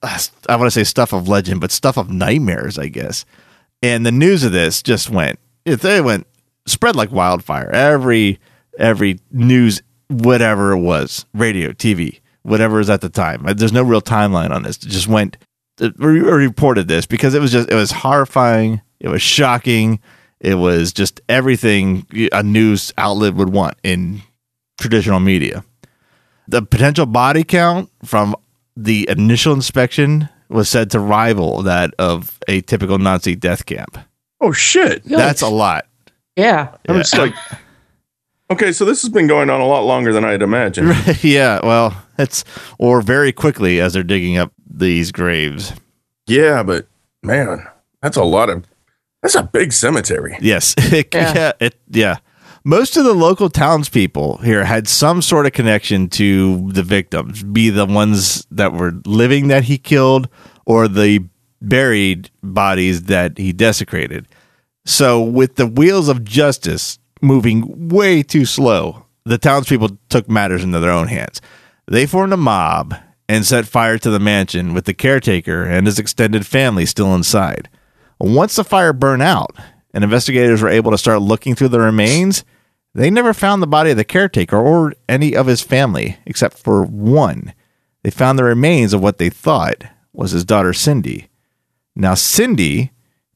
uh, 0.02 0.18
I 0.48 0.56
want 0.56 0.66
to 0.66 0.70
say 0.70 0.84
stuff 0.84 1.12
of 1.12 1.28
legend, 1.28 1.60
but 1.60 1.72
stuff 1.72 1.96
of 1.96 2.10
nightmares, 2.10 2.78
I 2.78 2.88
guess. 2.88 3.24
And 3.82 4.04
the 4.04 4.12
news 4.12 4.44
of 4.44 4.52
this 4.52 4.82
just 4.82 5.10
went, 5.10 5.38
it 5.64 5.80
they 5.80 6.00
went 6.00 6.26
spread 6.66 6.96
like 6.96 7.12
wildfire. 7.12 7.70
Every 7.70 8.38
every 8.78 9.18
news, 9.30 9.82
whatever 10.08 10.72
it 10.72 10.80
was, 10.80 11.26
radio, 11.34 11.70
TV, 11.72 12.20
whatever 12.42 12.80
is 12.80 12.90
at 12.90 13.00
the 13.00 13.08
time. 13.08 13.46
Uh, 13.46 13.52
There's 13.52 13.72
no 13.72 13.82
real 13.82 14.00
timeline 14.00 14.50
on 14.50 14.62
this. 14.62 14.76
It 14.78 14.88
just 14.88 15.08
went 15.08 15.36
uh, 15.36 15.44
re- 15.80 16.20
reported 16.20 16.88
this 16.88 17.06
because 17.06 17.34
it 17.34 17.40
was 17.40 17.52
just 17.52 17.70
it 17.70 17.74
was 17.74 17.90
horrifying. 17.90 18.80
It 19.00 19.08
was 19.08 19.22
shocking. 19.22 20.00
It 20.40 20.54
was 20.54 20.92
just 20.92 21.20
everything 21.28 22.06
a 22.32 22.42
news 22.42 22.92
outlet 22.96 23.34
would 23.34 23.50
want 23.50 23.76
in 23.82 24.22
traditional 24.80 25.20
media. 25.20 25.64
The 26.46 26.62
potential 26.62 27.06
body 27.06 27.44
count 27.44 27.90
from 28.04 28.36
the 28.76 29.08
initial 29.10 29.52
inspection 29.52 30.28
was 30.48 30.68
said 30.68 30.90
to 30.92 31.00
rival 31.00 31.62
that 31.62 31.92
of 31.98 32.38
a 32.48 32.60
typical 32.62 32.98
Nazi 32.98 33.34
death 33.34 33.66
camp. 33.66 33.98
Oh 34.40 34.52
shit! 34.52 35.04
That's 35.04 35.42
a 35.42 35.48
lot. 35.48 35.86
yeah. 36.36 36.74
I'm 36.88 36.96
just 36.96 37.18
like, 37.18 37.34
okay, 38.50 38.72
so 38.72 38.84
this 38.84 39.02
has 39.02 39.10
been 39.10 39.26
going 39.26 39.50
on 39.50 39.60
a 39.60 39.66
lot 39.66 39.82
longer 39.82 40.12
than 40.12 40.24
I'd 40.24 40.42
imagined. 40.42 40.94
yeah, 41.22 41.60
well, 41.62 41.96
it's 42.18 42.44
or 42.78 43.00
very 43.02 43.32
quickly 43.32 43.80
as 43.80 43.92
they're 43.92 44.02
digging 44.02 44.36
up 44.36 44.52
these 44.68 45.12
graves. 45.12 45.72
Yeah, 46.26 46.62
but 46.62 46.86
man, 47.22 47.66
that's 48.02 48.16
a 48.16 48.24
lot 48.24 48.50
of. 48.50 48.64
That's 49.22 49.34
a 49.34 49.42
big 49.42 49.72
cemetery. 49.72 50.36
Yes, 50.40 50.74
yeah, 50.92 51.02
Yeah. 51.12 51.52
it, 51.60 51.74
yeah. 51.90 52.18
Most 52.64 52.96
of 52.96 53.04
the 53.04 53.14
local 53.14 53.48
townspeople 53.48 54.38
here 54.38 54.64
had 54.64 54.86
some 54.88 55.22
sort 55.22 55.46
of 55.46 55.52
connection 55.52 56.08
to 56.10 56.70
the 56.72 56.82
victims, 56.82 57.42
be 57.42 57.70
the 57.70 57.86
ones 57.86 58.46
that 58.50 58.72
were 58.74 58.92
living 59.06 59.48
that 59.48 59.64
he 59.64 59.78
killed 59.78 60.28
or 60.66 60.86
the 60.86 61.24
buried 61.62 62.30
bodies 62.42 63.04
that 63.04 63.38
he 63.38 63.52
desecrated. 63.52 64.26
So, 64.84 65.20
with 65.22 65.56
the 65.56 65.66
wheels 65.66 66.08
of 66.08 66.24
justice 66.24 66.98
moving 67.20 67.88
way 67.88 68.22
too 68.22 68.44
slow, 68.44 69.06
the 69.24 69.38
townspeople 69.38 69.98
took 70.08 70.28
matters 70.28 70.64
into 70.64 70.80
their 70.80 70.90
own 70.90 71.08
hands. 71.08 71.40
They 71.86 72.06
formed 72.06 72.32
a 72.32 72.36
mob 72.36 72.94
and 73.28 73.44
set 73.44 73.66
fire 73.66 73.98
to 73.98 74.10
the 74.10 74.18
mansion 74.18 74.74
with 74.74 74.86
the 74.86 74.94
caretaker 74.94 75.64
and 75.64 75.86
his 75.86 75.98
extended 75.98 76.46
family 76.46 76.86
still 76.86 77.14
inside. 77.14 77.68
Once 78.18 78.56
the 78.56 78.64
fire 78.64 78.92
burned 78.92 79.22
out 79.22 79.56
and 79.92 80.02
investigators 80.02 80.62
were 80.62 80.68
able 80.68 80.90
to 80.90 80.98
start 80.98 81.22
looking 81.22 81.54
through 81.54 81.68
the 81.68 81.80
remains, 81.80 82.44
they 82.94 83.10
never 83.10 83.34
found 83.34 83.62
the 83.62 83.66
body 83.66 83.90
of 83.90 83.96
the 83.96 84.04
caretaker 84.04 84.56
or 84.56 84.94
any 85.08 85.36
of 85.36 85.46
his 85.46 85.62
family 85.62 86.16
except 86.26 86.58
for 86.58 86.84
one. 86.84 87.52
They 88.02 88.10
found 88.10 88.38
the 88.38 88.44
remains 88.44 88.92
of 88.92 89.02
what 89.02 89.18
they 89.18 89.30
thought 89.30 89.84
was 90.12 90.30
his 90.30 90.44
daughter 90.44 90.72
Cindy. 90.72 91.28
Now, 91.94 92.14
Cindy, 92.14 92.92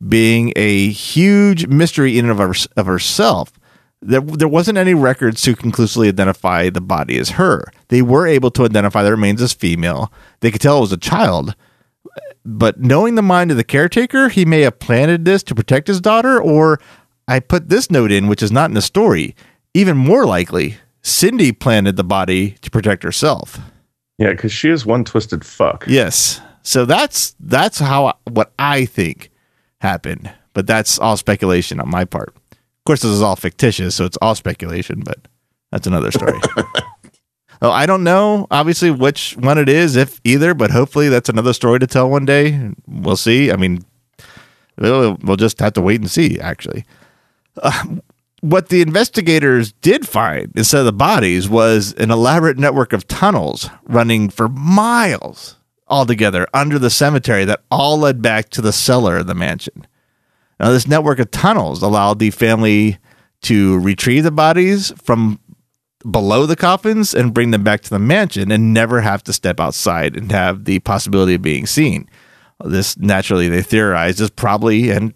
being 0.07 0.53
a 0.57 0.89
huge 0.89 1.67
mystery 1.67 2.19
in 2.19 2.29
and 2.29 2.33
of, 2.33 2.39
her, 2.39 2.55
of 2.77 2.87
herself, 2.87 3.53
there, 4.03 4.21
there 4.21 4.49
wasn't 4.49 4.79
any 4.79 4.95
records 4.95 5.41
to 5.43 5.55
conclusively 5.55 6.09
identify 6.09 6.69
the 6.69 6.81
body 6.81 7.19
as 7.19 7.31
her. 7.31 7.65
They 7.89 8.03
were 8.03 8.27
able 8.27 8.51
to 8.53 8.65
identify 8.65 9.03
the 9.03 9.13
remains 9.13 9.41
as 9.41 9.53
female. 9.53 10.13
They 10.41 10.51
could 10.51 10.61
tell 10.61 10.79
it 10.79 10.83
was 10.83 10.93
a 10.93 10.97
child, 10.97 11.55
but 12.45 12.81
knowing 12.81 13.15
the 13.15 13.23
mind 13.23 13.51
of 13.51 13.57
the 13.57 13.65
caretaker, 13.65 14.29
he 14.29 14.45
may 14.45 14.63
have 14.63 14.79
planted 14.79 15.25
this 15.25 15.43
to 15.45 15.55
protect 15.55 15.87
his 15.87 16.01
daughter, 16.01 16.41
or 16.41 16.81
I 17.29 17.41
put 17.41 17.69
this 17.69 17.91
note 17.91 18.11
in, 18.11 18.27
which 18.27 18.43
is 18.43 18.53
not 18.53 18.71
in 18.71 18.75
the 18.75 18.83
story. 18.83 19.37
Even 19.75 19.97
more 19.97 20.27
likely, 20.27 20.77
Cindy 21.03 21.53
planted 21.53 21.97
the 21.97 22.05
body 22.05 22.57
to 22.63 22.71
protect 22.71 23.03
herself. 23.03 23.59
Yeah, 24.19 24.31
because 24.31 24.53
she 24.53 24.71
is 24.71 24.85
one 24.85 25.05
twisted 25.05 25.45
fuck. 25.45 25.85
Yes. 25.89 26.41
So 26.63 26.85
that's 26.85 27.35
that's 27.41 27.79
how 27.79 28.15
what 28.25 28.53
I 28.59 28.85
think 28.85 29.31
happened, 29.81 30.31
but 30.53 30.67
that's 30.67 30.99
all 30.99 31.17
speculation 31.17 31.81
on 31.81 31.89
my 31.91 32.05
part. 32.05 32.35
Of 32.83 32.85
course, 32.85 33.03
this 33.03 33.13
is 33.13 33.23
all 33.23 33.37
fictitious, 33.37 33.95
so 33.95 34.05
it's 34.05 34.19
all 34.21 34.35
speculation, 34.35 35.03
but 35.05 35.29
that's 35.71 35.87
another 35.87 36.11
story. 36.11 36.39
Oh, 37.63 37.71
I 37.71 37.87
don't 37.87 38.03
know, 38.03 38.49
obviously, 38.51 38.91
which 38.91 39.37
one 39.37 39.57
it 39.57 39.69
is, 39.69 39.95
if 39.95 40.21
either, 40.25 40.53
but 40.53 40.73
hopefully 40.73 41.09
that's 41.09 41.29
another 41.29 41.53
story 41.53 41.79
to 41.79 41.87
tell 41.87 42.11
one 42.11 42.25
day. 42.25 42.73
We'll 42.89 43.17
see. 43.17 43.53
I 43.53 43.57
mean, 43.57 43.85
we'll, 44.77 45.17
we'll 45.23 45.37
just 45.37 45.61
have 45.61 45.75
to 45.75 45.81
wait 45.81 46.01
and 46.01 46.11
see, 46.11 46.41
actually. 46.41 46.85
Uh, 47.63 47.99
what 48.41 48.69
the 48.69 48.83
investigators 48.83 49.71
did 49.75 50.09
find 50.09 50.53
instead 50.57 50.81
of 50.81 50.87
the 50.87 50.93
bodies 50.93 51.49
was 51.49 51.93
an 51.93 52.11
elaborate 52.11 52.59
network 52.59 52.93
of 52.93 53.07
tunnels 53.07 53.71
running 53.85 54.29
for 54.29 54.49
miles 54.49 55.57
altogether 55.87 56.49
under 56.53 56.81
the 56.81 56.91
cemetery 56.91 57.45
that 57.45 57.63
all 57.71 57.97
led 57.97 58.21
back 58.21 58.49
to 58.49 58.61
the 58.61 58.73
cellar 58.73 59.19
of 59.19 59.29
the 59.29 59.37
mansion. 59.37 59.87
Now, 60.63 60.71
this 60.71 60.87
network 60.87 61.19
of 61.19 61.33
tunnels 61.33 61.83
allowed 61.83 62.21
the 62.21 62.31
family 62.31 62.99
to 63.43 63.81
retrieve 63.81 64.23
the 64.23 64.31
bodies 64.31 64.93
from 65.03 65.41
below 66.09 66.47
the 66.47 66.55
coffins 66.55 67.15
and 67.15 67.35
bring 67.35 67.51
them 67.51 67.65
back 67.65 67.81
to 67.83 67.91
the 67.91 67.99
mansion 67.99 68.53
and 68.53 68.73
never 68.73 69.01
have 69.01 69.25
to 69.25 69.33
step 69.33 69.59
outside 69.59 70.17
and 70.17 70.31
have 70.31 70.65
the 70.65 70.79
possibility 70.81 71.35
of 71.35 71.43
being 71.43 71.67
seen. 71.67 72.09
This 72.65 72.97
naturally 72.97 73.49
they 73.49 73.63
theorized 73.63 74.21
is 74.21 74.31
probably 74.31 74.91
and 74.91 75.15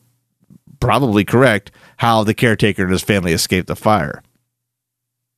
probably 0.81 1.25
correct 1.25 1.71
how 1.99 2.25
the 2.25 2.35
caretaker 2.35 2.83
and 2.83 2.93
his 2.93 3.03
family 3.03 3.33
escaped 3.33 3.69
the 3.69 3.77
fire. 3.77 4.23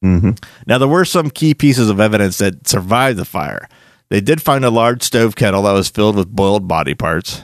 Mm-hmm. 0.02 0.30
Now 0.66 0.78
there 0.78 0.88
were 0.88 1.04
some 1.04 1.28
key 1.28 1.52
pieces 1.52 1.90
of 1.90 2.00
evidence 2.00 2.38
that 2.38 2.66
survived 2.66 3.18
the 3.18 3.26
fire. 3.26 3.68
They 4.08 4.22
did 4.22 4.40
find 4.40 4.64
a 4.64 4.70
large 4.70 5.02
stove 5.02 5.36
kettle 5.36 5.62
that 5.62 5.72
was 5.72 5.90
filled 5.90 6.16
with 6.16 6.34
boiled 6.34 6.66
body 6.66 6.94
parts. 6.94 7.42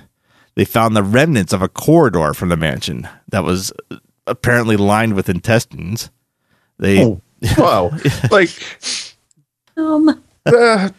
They 0.56 0.64
found 0.64 0.94
the 0.96 1.02
remnants 1.02 1.52
of 1.52 1.62
a 1.62 1.68
corridor 1.68 2.32
from 2.34 2.48
the 2.48 2.56
mansion 2.56 3.08
that 3.28 3.42
was 3.44 3.72
apparently 4.26 4.76
lined 4.76 5.14
with 5.14 5.28
intestines. 5.28 6.10
They 6.78 7.02
Oh, 7.04 7.20
wow. 7.58 7.90
like, 8.30 8.50
Um, 9.76 10.22
uh, 10.46 10.90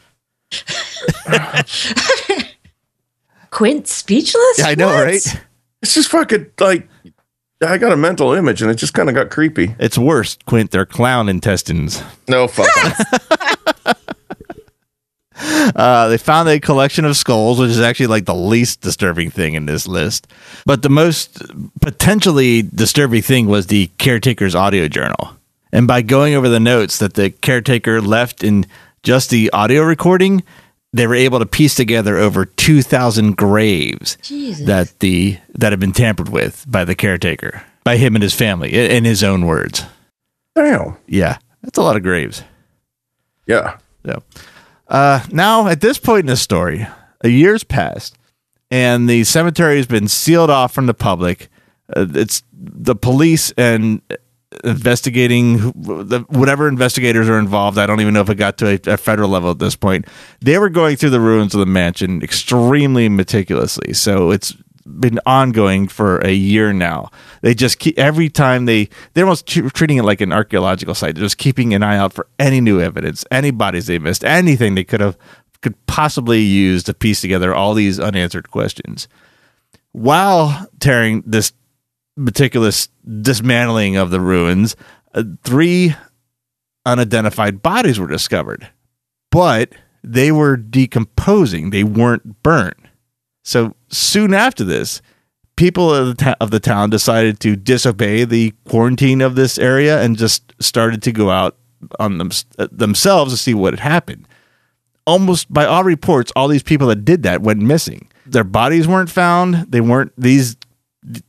Quint 3.51 3.87
speechless. 3.87 4.59
Yeah, 4.59 4.67
I 4.67 4.75
know, 4.75 4.87
What? 4.87 5.03
right? 5.05 5.41
it's 5.81 5.93
just 5.93 6.09
fucking 6.09 6.47
like, 6.59 6.87
I 7.65 7.77
got 7.77 7.93
a 7.93 7.97
mental 7.97 8.33
image 8.33 8.61
and 8.61 8.69
it 8.69 8.75
just 8.75 8.93
kind 8.93 9.07
of 9.07 9.15
got 9.15 9.29
creepy. 9.29 9.75
It's 9.79 9.97
worse, 9.97 10.37
Quint. 10.45 10.71
They're 10.71 10.85
clown 10.85 11.29
intestines. 11.29 12.03
No, 12.27 12.47
fuck. 12.47 12.67
Uh, 15.38 16.08
they 16.08 16.17
found 16.17 16.48
a 16.48 16.60
collection 16.60 17.06
of 17.06 17.17
skulls, 17.17 17.60
which 17.60 17.69
is 17.69 17.82
actually 17.82 18.08
like 18.08 18.26
the 18.26 18.36
least 18.36 18.82
disturbing 18.82 19.30
thing 19.30 19.54
in 19.54 19.65
this 19.65 19.88
list. 19.88 20.28
But 20.65 20.82
the 20.82 20.89
most 20.89 21.41
potentially 21.82 22.62
disturbing 22.62 23.21
thing 23.21 23.48
was 23.48 23.67
the 23.67 23.88
caretaker's 23.98 24.56
audio 24.56 24.88
journal. 24.88 25.32
And 25.71 25.88
by 25.88 26.02
going 26.02 26.36
over 26.36 26.48
the 26.48 26.60
notes 26.60 27.00
that 27.00 27.15
the 27.15 27.32
caretaker 27.32 28.02
left 28.02 28.43
in 28.43 28.65
just 29.04 29.30
the 29.30 29.50
audio 29.52 29.84
recording, 29.84 30.43
they 30.93 31.06
were 31.08 31.15
able 31.15 31.39
to 31.39 31.45
piece 31.45 31.76
together 31.76 32.15
over 32.17 32.45
2,000 32.45 33.36
graves 33.36 34.17
Jesus. 34.21 34.65
that 34.65 35.00
the 35.00 35.38
that 35.56 35.74
had 35.74 35.80
been 35.80 35.91
tampered 35.91 36.30
with 36.30 36.63
by 36.67 36.86
the 36.86 36.95
caretaker, 36.95 37.63
by 37.84 37.98
him 37.98 38.15
and 38.15 38.24
his 38.24 38.34
family, 38.34 38.74
in 38.74 38.89
in 38.89 39.04
his 39.04 39.21
own 39.24 39.45
words. 39.45 39.84
Damn. 40.56 40.95
Yeah, 41.08 41.39
that's 41.62 41.78
a 41.78 41.82
lot 41.82 41.98
of 41.98 42.04
graves. 42.04 42.43
Yeah. 43.45 43.78
So, 44.06 44.24
uh, 44.88 45.26
now 45.32 45.67
at 45.67 45.82
this 45.82 45.98
point 45.98 46.21
in 46.21 46.28
the 46.28 46.38
story, 46.38 46.88
a 47.21 47.30
year's 47.30 47.63
passed, 47.63 48.17
and 48.71 49.10
the 49.10 49.24
cemetery 49.24 49.78
has 49.78 49.88
been 49.88 50.08
sealed 50.08 50.50
off 50.50 50.74
from 50.74 50.86
the 50.86 50.93
public. 50.93 51.50
Uh, 51.95 52.08
it's 52.13 52.43
the 52.52 52.95
police 52.95 53.52
and 53.58 54.02
investigating 54.63 55.60
whatever 55.60 56.67
investigators 56.67 57.28
are 57.30 57.39
involved. 57.39 57.78
I 57.78 57.86
don't 57.86 58.02
even 58.02 58.13
know 58.13 58.21
if 58.21 58.30
it 58.30 58.36
got 58.36 58.58
to 58.60 58.67
a, 58.67 58.93
a 58.93 58.98
federal 58.98 59.30
level 59.30 59.52
at 59.52 59.60
this 59.60 59.76
point. 59.76 60.06
They 60.39 60.58
were 60.58 60.69
going 60.69 60.95
through 60.95 61.10
the 61.12 61.19
ruins 61.19 61.54
of 61.54 61.60
the 61.60 61.65
mansion 61.65 62.21
extremely 62.21 63.10
meticulously. 63.10 63.93
So 63.93 64.32
it's 64.32 64.56
been 64.86 65.19
ongoing 65.26 65.88
for 65.88 66.19
a 66.19 66.32
year 66.32 66.71
now. 66.74 67.10
They 67.41 67.54
just 67.54 67.80
keep 67.80 67.98
every 67.98 68.30
time 68.30 68.65
they 68.65 68.89
they're 69.13 69.26
almost 69.26 69.48
treating 69.48 69.98
it 69.98 70.04
like 70.06 70.21
an 70.21 70.32
archaeological 70.32 70.95
site. 70.95 71.15
They're 71.15 71.24
just 71.24 71.38
keeping 71.38 71.74
an 71.74 71.84
eye 71.84 71.98
out 71.98 72.13
for 72.13 72.28
any 72.39 72.62
new 72.62 72.80
evidence, 72.80 73.26
any 73.32 73.52
bodies 73.52 73.88
they 73.88 74.00
missed, 74.00 74.24
anything 74.24 74.76
they 74.76 74.84
could 74.84 75.02
have 75.02 75.17
could 75.62 75.86
possibly 75.88 76.41
use 76.41 76.84
to 76.84 76.93
piece 76.93 77.21
together 77.21 77.54
all 77.56 77.74
these 77.74 78.00
unanswered 78.00 78.52
questions. 78.52 79.08
While 79.93 80.67
tearing 80.80 81.24
this 81.26 81.54
meticulous 82.15 82.89
dismantling 83.21 83.95
of 83.95 84.12
the 84.12 84.19
ruins, 84.19 84.76
uh, 85.13 85.24
three 85.43 85.95
unidentified 86.86 87.62
bodies 87.62 88.00
were 88.00 88.08
discovered, 88.08 88.69
but 89.32 89.71
they 90.04 90.32
were 90.32 90.56
decomposing. 90.56 91.71
They 91.71 91.84
weren't 91.84 92.43
burnt. 92.43 92.78
So 93.45 93.75
soon 93.89 94.34
after 94.34 94.63
this, 94.63 95.01
people 95.55 95.93
of 95.93 96.08
the, 96.08 96.13
ta- 96.15 96.36
of 96.41 96.51
the 96.51 96.60
town 96.60 96.89
decided 96.89 97.39
to 97.41 97.55
disobey 97.55 98.25
the 98.25 98.53
quarantine 98.67 99.21
of 99.21 99.36
this 99.36 99.58
area 99.58 100.01
and 100.01 100.17
just 100.17 100.53
started 100.60 101.01
to 101.03 101.12
go 101.12 101.29
out 101.29 101.55
on 101.99 102.17
them, 102.17 102.31
uh, 102.58 102.67
themselves 102.71 103.31
to 103.31 103.38
see 103.38 103.53
what 103.53 103.73
had 103.73 103.79
happened. 103.79 104.27
Almost 105.05 105.53
by 105.53 105.65
all 105.65 105.84
reports, 105.84 106.31
all 106.36 106.47
these 106.47 106.63
people 106.63 106.88
that 106.88 107.05
did 107.05 107.23
that 107.23 107.41
went 107.41 107.62
missing. 107.62 108.10
Their 108.25 108.43
bodies 108.43 108.88
weren't 108.88 109.12
found. 109.12 109.71
They 109.71 109.81
weren't 109.81 110.12
these 110.17 110.58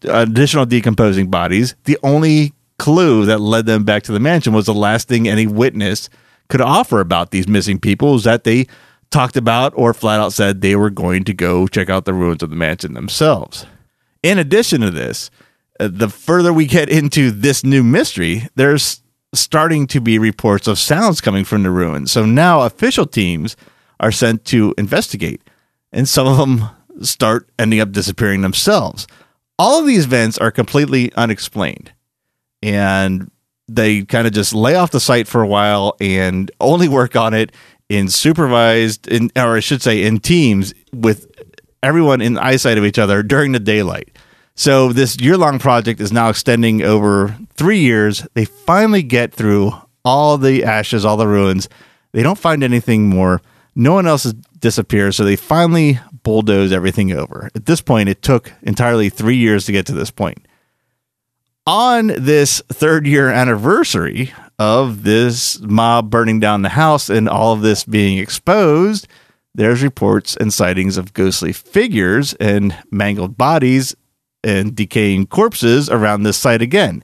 additional 0.05 0.65
decomposing 0.65 1.31
bodies. 1.31 1.77
The 1.85 1.99
only 2.03 2.55
clue 2.79 3.27
that 3.27 3.41
led 3.41 3.67
them 3.67 3.85
back 3.85 4.03
to 4.05 4.13
the 4.13 4.21
mansion 4.21 4.55
was 4.55 4.65
the 4.65 4.75
last 4.75 5.09
thing 5.09 5.29
any 5.29 5.47
witness 5.47 6.09
could 6.49 6.63
offer 6.63 7.01
about 7.01 7.31
these 7.31 7.47
missing 7.47 7.79
people 7.79 8.15
was 8.15 8.25
that 8.25 8.45
they 8.45 8.67
talked 9.11 9.37
about 9.37 9.73
or 9.77 9.95
flat 9.95 10.21
out 10.21 10.33
said 10.33 10.61
they 10.61 10.77
were 10.77 10.91
going 10.91 11.25
to 11.25 11.35
go 11.35 11.67
check 11.67 11.89
out 11.89 12.05
the 12.05 12.15
ruins 12.15 12.43
of 12.43 12.51
the 12.51 12.57
mansion 12.57 12.95
themselves. 12.95 13.67
In 14.23 14.39
addition 14.39 14.81
to 14.81 14.91
this, 14.91 15.31
uh, 15.79 15.89
the 15.91 16.09
further 16.09 16.53
we 16.53 16.67
get 16.67 16.89
into 16.89 17.31
this 17.31 17.65
new 17.65 17.83
mystery, 17.83 18.49
there's 18.55 19.03
starting 19.35 19.87
to 19.89 20.01
be 20.01 20.19
reports 20.19 20.67
of 20.67 20.79
sounds 20.79 21.21
coming 21.21 21.45
from 21.45 21.63
the 21.63 21.71
ruins. 21.71 22.13
So 22.13 22.25
now 22.25 22.63
official 22.63 23.07
teams 23.07 23.57
are 24.01 24.13
sent 24.13 24.45
to 24.47 24.75
investigate, 24.79 25.43
and 25.93 26.09
some 26.09 26.27
of 26.27 26.39
them 26.39 26.69
start 27.03 27.49
ending 27.59 27.81
up 27.81 27.93
disappearing 27.93 28.41
themselves. 28.41 29.07
All 29.59 29.81
of 29.81 29.87
these 29.87 30.05
events 30.05 30.39
are 30.39 30.51
completely 30.51 31.13
unexplained, 31.15 31.93
and 32.63 33.31
they 33.69 34.05
kind 34.05 34.27
of 34.27 34.33
just 34.33 34.55
lay 34.55 34.75
off 34.75 34.91
the 34.91 35.01
site 35.01 35.27
for 35.27 35.43
a 35.43 35.47
while 35.47 35.97
and 36.01 36.51
only 36.61 36.89
work 36.89 37.17
on 37.17 37.35
it 37.35 37.53
in 37.89 38.09
supervised, 38.09 39.07
in, 39.09 39.31
or 39.37 39.57
I 39.57 39.61
should 39.61 39.83
say, 39.83 40.03
in 40.03 40.19
teams 40.19 40.75
with 40.93 41.31
everyone 41.83 42.21
in 42.21 42.39
eyesight 42.39 42.79
of 42.79 42.85
each 42.85 42.99
other 42.99 43.23
during 43.23 43.53
the 43.53 43.61
daylight. 43.61 44.17
So 44.55 44.93
this 44.93 45.21
year 45.21 45.37
long 45.37 45.59
project 45.59 46.01
is 46.01 46.13
now 46.13 46.31
extending 46.31 46.83
over 46.83 47.37
three 47.55 47.81
years. 47.81 48.27
They 48.35 48.47
finally 48.47 49.03
get 49.03 49.33
through 49.33 49.73
all 50.05 50.39
the 50.39 50.65
ashes, 50.65 51.05
all 51.05 51.17
the 51.17 51.29
ruins. 51.29 51.69
They 52.13 52.23
don't 52.23 52.39
find 52.39 52.65
anything 52.65 53.09
more. 53.09 53.43
No 53.75 53.93
one 53.93 54.07
else 54.07 54.25
has 54.25 54.33
disappeared. 54.33 55.15
So 55.15 55.25
they 55.25 55.37
finally 55.37 56.01
bulldoze 56.23 56.73
everything 56.73 57.13
over. 57.13 57.51
At 57.55 57.67
this 57.67 57.83
point, 57.83 58.09
it 58.09 58.23
took 58.23 58.53
entirely 58.63 59.11
three 59.11 59.37
years 59.37 59.67
to 59.67 59.73
get 59.73 59.87
to 59.87 59.93
this 59.93 60.11
point. 60.11 60.49
On 61.67 62.07
this 62.07 62.63
third 62.69 63.07
year 63.07 63.29
anniversary 63.29 64.33
of 64.59 65.03
this 65.03 65.61
mob 65.61 66.11
burning 66.11 66.41
down 66.41 66.63
the 66.63 66.71
house 66.71 67.09
and 67.09 67.29
all 67.29 67.53
of 67.53 67.63
this 67.63 67.85
being 67.85 68.19
exposed, 68.19 69.07
there's 69.55 69.83
reports 69.83 70.37
and 70.37 70.53
sightings 70.53 70.97
of 70.97 71.15
ghostly 71.15 71.53
figures 71.53 72.35
and 72.35 72.77
mangled 72.91 73.37
bodies 73.37 73.95
and 74.45 74.75
decaying 74.75 75.27
corpses 75.27 75.91
around 75.91 76.23
this 76.23 76.37
site 76.37 76.63
again. 76.63 77.03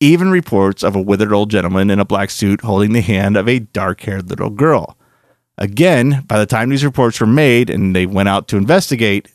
Even 0.00 0.30
reports 0.30 0.82
of 0.82 0.96
a 0.96 1.02
withered 1.02 1.32
old 1.32 1.50
gentleman 1.50 1.90
in 1.90 2.00
a 2.00 2.04
black 2.04 2.30
suit 2.30 2.62
holding 2.62 2.92
the 2.92 3.00
hand 3.00 3.36
of 3.36 3.48
a 3.48 3.60
dark 3.60 4.00
haired 4.00 4.30
little 4.30 4.50
girl. 4.50 4.96
Again, 5.58 6.24
by 6.26 6.38
the 6.38 6.46
time 6.46 6.70
these 6.70 6.84
reports 6.84 7.20
were 7.20 7.26
made 7.26 7.68
and 7.68 7.94
they 7.94 8.06
went 8.06 8.28
out 8.28 8.48
to 8.48 8.56
investigate, 8.56 9.28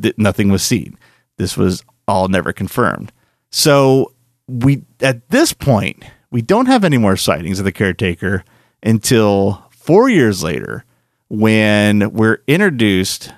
th- 0.00 0.16
nothing 0.16 0.50
was 0.50 0.62
seen. 0.62 0.96
This 1.36 1.56
was 1.56 1.82
all 2.06 2.28
never 2.28 2.52
confirmed. 2.52 3.12
So 3.50 4.12
we 4.46 4.84
at 5.00 5.28
this 5.30 5.52
point 5.52 6.04
we 6.34 6.42
don't 6.42 6.66
have 6.66 6.82
any 6.82 6.98
more 6.98 7.16
sightings 7.16 7.60
of 7.60 7.64
the 7.64 7.70
caretaker 7.70 8.42
until 8.82 9.62
four 9.70 10.08
years 10.08 10.42
later 10.42 10.84
when 11.28 12.10
we're 12.10 12.42
introduced 12.48 13.32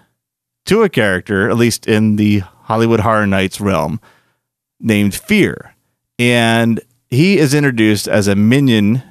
to 0.64 0.82
a 0.82 0.88
character, 0.88 1.50
at 1.50 1.58
least 1.58 1.86
in 1.86 2.16
the 2.16 2.42
Halloween 2.62 3.00
Horror 3.00 3.26
Nights 3.26 3.60
realm, 3.60 4.00
named 4.80 5.14
Fear. 5.14 5.74
And 6.18 6.80
he 7.10 7.36
is 7.36 7.52
introduced 7.52 8.08
as 8.08 8.28
a 8.28 8.34
minion 8.34 9.02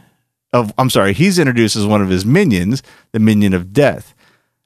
of, 0.51 0.73
I'm 0.79 0.89
sorry, 0.89 1.13
he's 1.13 1.37
introduced 1.37 1.75
as 1.75 1.85
one 1.85 2.01
of 2.01 2.09
his 2.09 2.25
minions, 2.25 2.81
the 3.11 3.19
minion 3.19 3.53
of 3.53 3.71
death. 3.71 4.15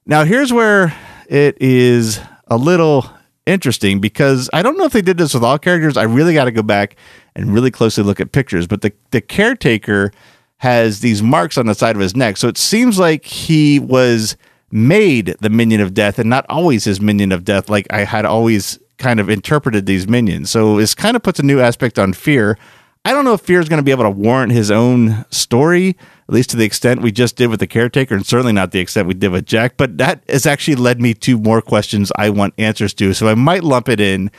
Now, 0.06 0.24
here's 0.24 0.50
where 0.50 0.96
it 1.28 1.60
is 1.60 2.20
a 2.46 2.56
little 2.56 3.04
interesting 3.44 4.00
because 4.00 4.48
I 4.54 4.62
don't 4.62 4.78
know 4.78 4.84
if 4.84 4.92
they 4.92 5.02
did 5.02 5.18
this 5.18 5.34
with 5.34 5.44
all 5.44 5.58
characters. 5.58 5.98
I 5.98 6.04
really 6.04 6.32
got 6.32 6.44
to 6.46 6.52
go 6.52 6.62
back 6.62 6.96
and 7.34 7.52
really 7.52 7.70
closely 7.70 8.04
look 8.04 8.20
at 8.20 8.32
pictures, 8.32 8.66
but 8.66 8.82
the, 8.82 8.92
the 9.10 9.20
caretaker 9.20 10.12
has 10.58 11.00
these 11.00 11.22
marks 11.22 11.56
on 11.56 11.66
the 11.66 11.74
side 11.74 11.96
of 11.96 12.02
his 12.02 12.14
neck. 12.14 12.36
So 12.36 12.48
it 12.48 12.58
seems 12.58 12.98
like 12.98 13.24
he 13.24 13.78
was 13.78 14.36
made 14.70 15.34
the 15.40 15.50
minion 15.50 15.80
of 15.80 15.94
death 15.94 16.18
and 16.18 16.28
not 16.28 16.46
always 16.48 16.84
his 16.84 17.00
minion 17.00 17.32
of 17.32 17.44
death, 17.44 17.68
like 17.68 17.86
I 17.90 18.04
had 18.04 18.24
always 18.24 18.78
kind 18.98 19.18
of 19.18 19.30
interpreted 19.30 19.86
these 19.86 20.06
minions. 20.06 20.50
So 20.50 20.76
this 20.76 20.94
kind 20.94 21.16
of 21.16 21.22
puts 21.22 21.40
a 21.40 21.42
new 21.42 21.60
aspect 21.60 21.98
on 21.98 22.12
fear. 22.12 22.58
I 23.04 23.12
don't 23.12 23.24
know 23.24 23.32
if 23.32 23.40
Fear 23.40 23.60
is 23.60 23.68
going 23.68 23.78
to 23.78 23.82
be 23.82 23.92
able 23.92 24.04
to 24.04 24.10
warrant 24.10 24.52
his 24.52 24.70
own 24.70 25.24
story, 25.30 25.96
at 26.28 26.34
least 26.34 26.50
to 26.50 26.58
the 26.58 26.66
extent 26.66 27.00
we 27.00 27.10
just 27.10 27.34
did 27.34 27.46
with 27.48 27.58
the 27.58 27.66
caretaker, 27.66 28.14
and 28.14 28.26
certainly 28.26 28.52
not 28.52 28.72
the 28.72 28.78
extent 28.78 29.08
we 29.08 29.14
did 29.14 29.32
with 29.32 29.46
Jack. 29.46 29.78
But 29.78 29.96
that 29.96 30.22
has 30.28 30.44
actually 30.44 30.74
led 30.74 31.00
me 31.00 31.14
to 31.14 31.38
more 31.38 31.62
questions 31.62 32.12
I 32.16 32.28
want 32.28 32.52
answers 32.58 32.92
to. 32.94 33.14
So 33.14 33.28
I 33.28 33.34
might 33.34 33.64
lump 33.64 33.88
it 33.88 34.00
in 34.00 34.30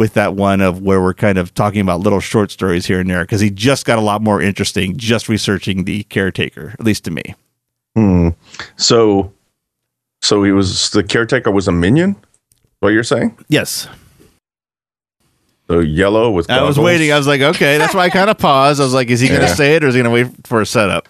with 0.00 0.14
that 0.14 0.34
one 0.34 0.62
of 0.62 0.80
where 0.80 1.00
we're 1.00 1.14
kind 1.14 1.36
of 1.36 1.52
talking 1.52 1.82
about 1.82 2.00
little 2.00 2.20
short 2.20 2.50
stories 2.50 2.86
here 2.86 3.00
and 3.00 3.10
there 3.10 3.20
because 3.20 3.42
he 3.42 3.50
just 3.50 3.84
got 3.84 3.98
a 3.98 4.00
lot 4.00 4.22
more 4.22 4.40
interesting 4.40 4.96
just 4.96 5.28
researching 5.28 5.84
the 5.84 6.04
caretaker, 6.04 6.74
at 6.78 6.84
least 6.84 7.04
to 7.04 7.10
me. 7.10 7.34
So, 8.76 9.30
so 10.22 10.42
he 10.42 10.52
was 10.52 10.88
the 10.90 11.04
caretaker 11.04 11.50
was 11.50 11.68
a 11.68 11.72
minion. 11.72 12.16
What 12.80 12.88
you're 12.88 13.04
saying? 13.04 13.36
Yes. 13.48 13.88
So 15.68 15.80
yellow 15.80 16.30
with. 16.30 16.50
I 16.50 16.62
was 16.62 16.78
waiting. 16.78 17.12
I 17.12 17.18
was 17.18 17.26
like, 17.26 17.42
okay, 17.42 17.76
that's 17.76 17.94
why 17.94 18.04
I 18.06 18.10
kind 18.10 18.30
of 18.30 18.38
paused. 18.38 18.80
I 18.80 18.84
was 18.84 18.94
like, 18.94 19.10
is 19.10 19.20
he 19.20 19.28
going 19.28 19.42
to 19.42 19.48
say 19.48 19.76
it 19.76 19.84
or 19.84 19.88
is 19.88 19.94
he 19.94 20.02
going 20.02 20.24
to 20.24 20.30
wait 20.30 20.46
for 20.46 20.62
a 20.62 20.66
setup? 20.66 21.08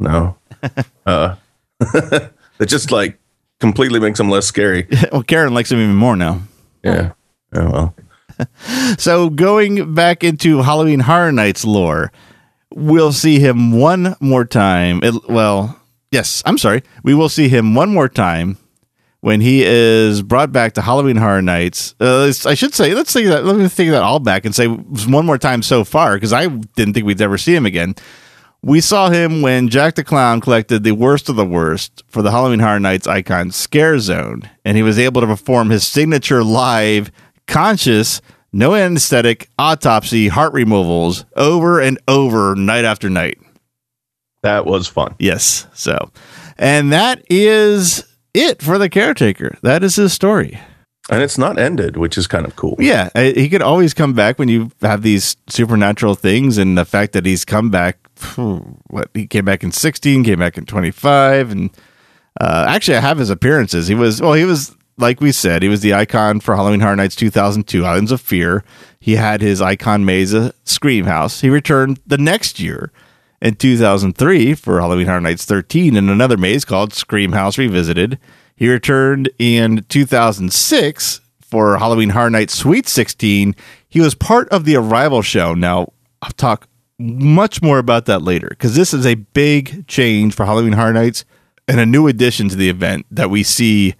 No. 0.00 0.36
Uh, 1.06 1.36
it 1.80 2.66
just 2.66 2.90
like 2.90 3.18
completely 3.60 3.98
makes 3.98 4.20
him 4.20 4.28
less 4.28 4.44
scary. 4.44 4.86
well, 5.12 5.22
Karen 5.22 5.54
likes 5.54 5.72
him 5.72 5.78
even 5.78 5.94
more 5.94 6.16
now. 6.16 6.42
Yeah. 6.82 7.12
Yeah. 7.54 7.68
Well. 7.70 7.94
So 8.98 9.30
going 9.30 9.94
back 9.94 10.22
into 10.22 10.62
Halloween 10.62 11.00
Horror 11.00 11.32
Nights 11.32 11.64
lore, 11.64 12.12
we'll 12.72 13.12
see 13.12 13.40
him 13.40 13.72
one 13.72 14.14
more 14.20 14.44
time. 14.44 15.00
It- 15.02 15.28
well, 15.28 15.80
yes, 16.12 16.42
I'm 16.46 16.56
sorry. 16.58 16.84
We 17.02 17.14
will 17.14 17.28
see 17.28 17.48
him 17.48 17.74
one 17.74 17.92
more 17.92 18.08
time 18.08 18.56
when 19.20 19.40
he 19.40 19.64
is 19.64 20.22
brought 20.22 20.52
back 20.52 20.74
to 20.74 20.82
Halloween 20.82 21.16
Horror 21.16 21.42
Nights. 21.42 21.96
Uh, 21.98 22.32
I 22.46 22.54
should 22.54 22.74
say, 22.74 22.94
let's 22.94 23.12
take 23.12 23.26
that. 23.26 23.44
Let 23.44 23.56
me 23.56 23.68
take 23.68 23.90
that 23.90 24.02
all 24.04 24.20
back 24.20 24.44
and 24.44 24.54
say 24.54 24.66
one 24.68 25.26
more 25.26 25.38
time 25.38 25.60
so 25.62 25.82
far 25.82 26.14
because 26.14 26.32
I 26.32 26.46
didn't 26.46 26.94
think 26.94 27.06
we'd 27.06 27.20
ever 27.20 27.38
see 27.38 27.56
him 27.56 27.66
again. 27.66 27.96
We 28.62 28.80
saw 28.80 29.08
him 29.10 29.40
when 29.42 29.68
Jack 29.68 29.94
the 29.96 30.04
Clown 30.04 30.40
collected 30.40 30.82
the 30.84 30.92
worst 30.92 31.28
of 31.28 31.36
the 31.36 31.44
worst 31.44 32.04
for 32.08 32.22
the 32.22 32.30
Halloween 32.30 32.58
Horror 32.60 32.80
Nights 32.80 33.06
icon 33.08 33.50
Scare 33.50 33.98
Zone, 33.98 34.48
and 34.64 34.76
he 34.76 34.82
was 34.84 34.98
able 34.98 35.20
to 35.20 35.26
perform 35.28 35.70
his 35.70 35.86
signature 35.86 36.42
live, 36.42 37.10
conscious, 37.48 38.20
no 38.52 38.76
anesthetic 38.76 39.50
autopsy 39.58 40.28
heart 40.28 40.52
removals 40.52 41.24
over 41.34 41.80
and 41.80 41.98
over, 42.06 42.54
night 42.54 42.84
after 42.84 43.10
night. 43.10 43.38
That 44.42 44.66
was 44.66 44.86
fun. 44.86 45.16
Yes. 45.18 45.66
So, 45.74 46.12
and 46.56 46.92
that 46.92 47.24
is 47.28 48.04
it 48.32 48.62
for 48.62 48.78
the 48.78 48.88
caretaker. 48.88 49.58
That 49.62 49.82
is 49.82 49.96
his 49.96 50.12
story. 50.12 50.60
And 51.10 51.22
it's 51.22 51.38
not 51.38 51.58
ended, 51.58 51.96
which 51.96 52.18
is 52.18 52.26
kind 52.26 52.44
of 52.46 52.54
cool. 52.54 52.76
Yeah, 52.78 53.08
he 53.16 53.48
could 53.48 53.62
always 53.62 53.94
come 53.94 54.12
back 54.12 54.38
when 54.38 54.48
you 54.48 54.70
have 54.82 55.00
these 55.00 55.38
supernatural 55.48 56.14
things, 56.14 56.58
and 56.58 56.76
the 56.76 56.84
fact 56.84 57.14
that 57.14 57.24
he's 57.24 57.46
come 57.46 57.70
back, 57.70 57.98
what 58.36 59.08
he 59.14 59.26
came 59.26 59.46
back 59.46 59.64
in 59.64 59.72
sixteen, 59.72 60.22
came 60.22 60.38
back 60.38 60.58
in 60.58 60.66
twenty 60.66 60.90
five, 60.90 61.50
and 61.50 61.70
uh, 62.38 62.66
actually, 62.68 62.98
I 62.98 63.00
have 63.00 63.16
his 63.16 63.30
appearances. 63.30 63.88
He 63.88 63.94
was 63.94 64.20
well, 64.20 64.34
he 64.34 64.44
was 64.44 64.76
like 64.98 65.20
we 65.20 65.32
said, 65.32 65.62
he 65.62 65.68
was 65.68 65.80
the 65.80 65.94
icon 65.94 66.40
for 66.40 66.56
Halloween 66.56 66.80
Horror 66.80 66.96
Nights 66.96 67.16
two 67.16 67.30
thousand 67.30 67.66
two, 67.66 67.84
Islands 67.84 68.12
of 68.12 68.20
Fear. 68.20 68.64
He 69.00 69.16
had 69.16 69.40
his 69.40 69.62
icon 69.62 70.04
Mesa 70.04 70.38
uh, 70.38 70.50
Scream 70.64 71.06
House. 71.06 71.40
He 71.40 71.48
returned 71.48 72.00
the 72.06 72.18
next 72.18 72.60
year 72.60 72.92
in 73.40 73.54
2003 73.54 74.54
for 74.54 74.80
Halloween 74.80 75.06
Horror 75.06 75.20
Nights 75.20 75.44
13 75.44 75.96
in 75.96 76.08
another 76.08 76.36
maze 76.36 76.64
called 76.64 76.92
Scream 76.92 77.32
House 77.32 77.56
Revisited. 77.56 78.18
He 78.56 78.68
returned 78.68 79.30
in 79.38 79.84
2006 79.88 81.20
for 81.40 81.78
Halloween 81.78 82.10
Horror 82.10 82.30
Nights 82.30 82.54
Sweet 82.54 82.88
16. 82.88 83.54
He 83.88 84.00
was 84.00 84.16
part 84.16 84.48
of 84.48 84.64
the 84.64 84.76
Arrival 84.76 85.22
show. 85.22 85.54
Now, 85.54 85.92
I'll 86.20 86.32
talk 86.32 86.68
much 86.98 87.62
more 87.62 87.78
about 87.78 88.06
that 88.06 88.22
later 88.22 88.48
because 88.50 88.74
this 88.74 88.92
is 88.92 89.06
a 89.06 89.14
big 89.14 89.86
change 89.86 90.34
for 90.34 90.44
Halloween 90.44 90.72
Horror 90.72 90.92
Nights 90.92 91.24
and 91.68 91.78
a 91.78 91.86
new 91.86 92.08
addition 92.08 92.48
to 92.48 92.56
the 92.56 92.68
event 92.68 93.06
that 93.10 93.30
we 93.30 93.44
see 93.44 93.94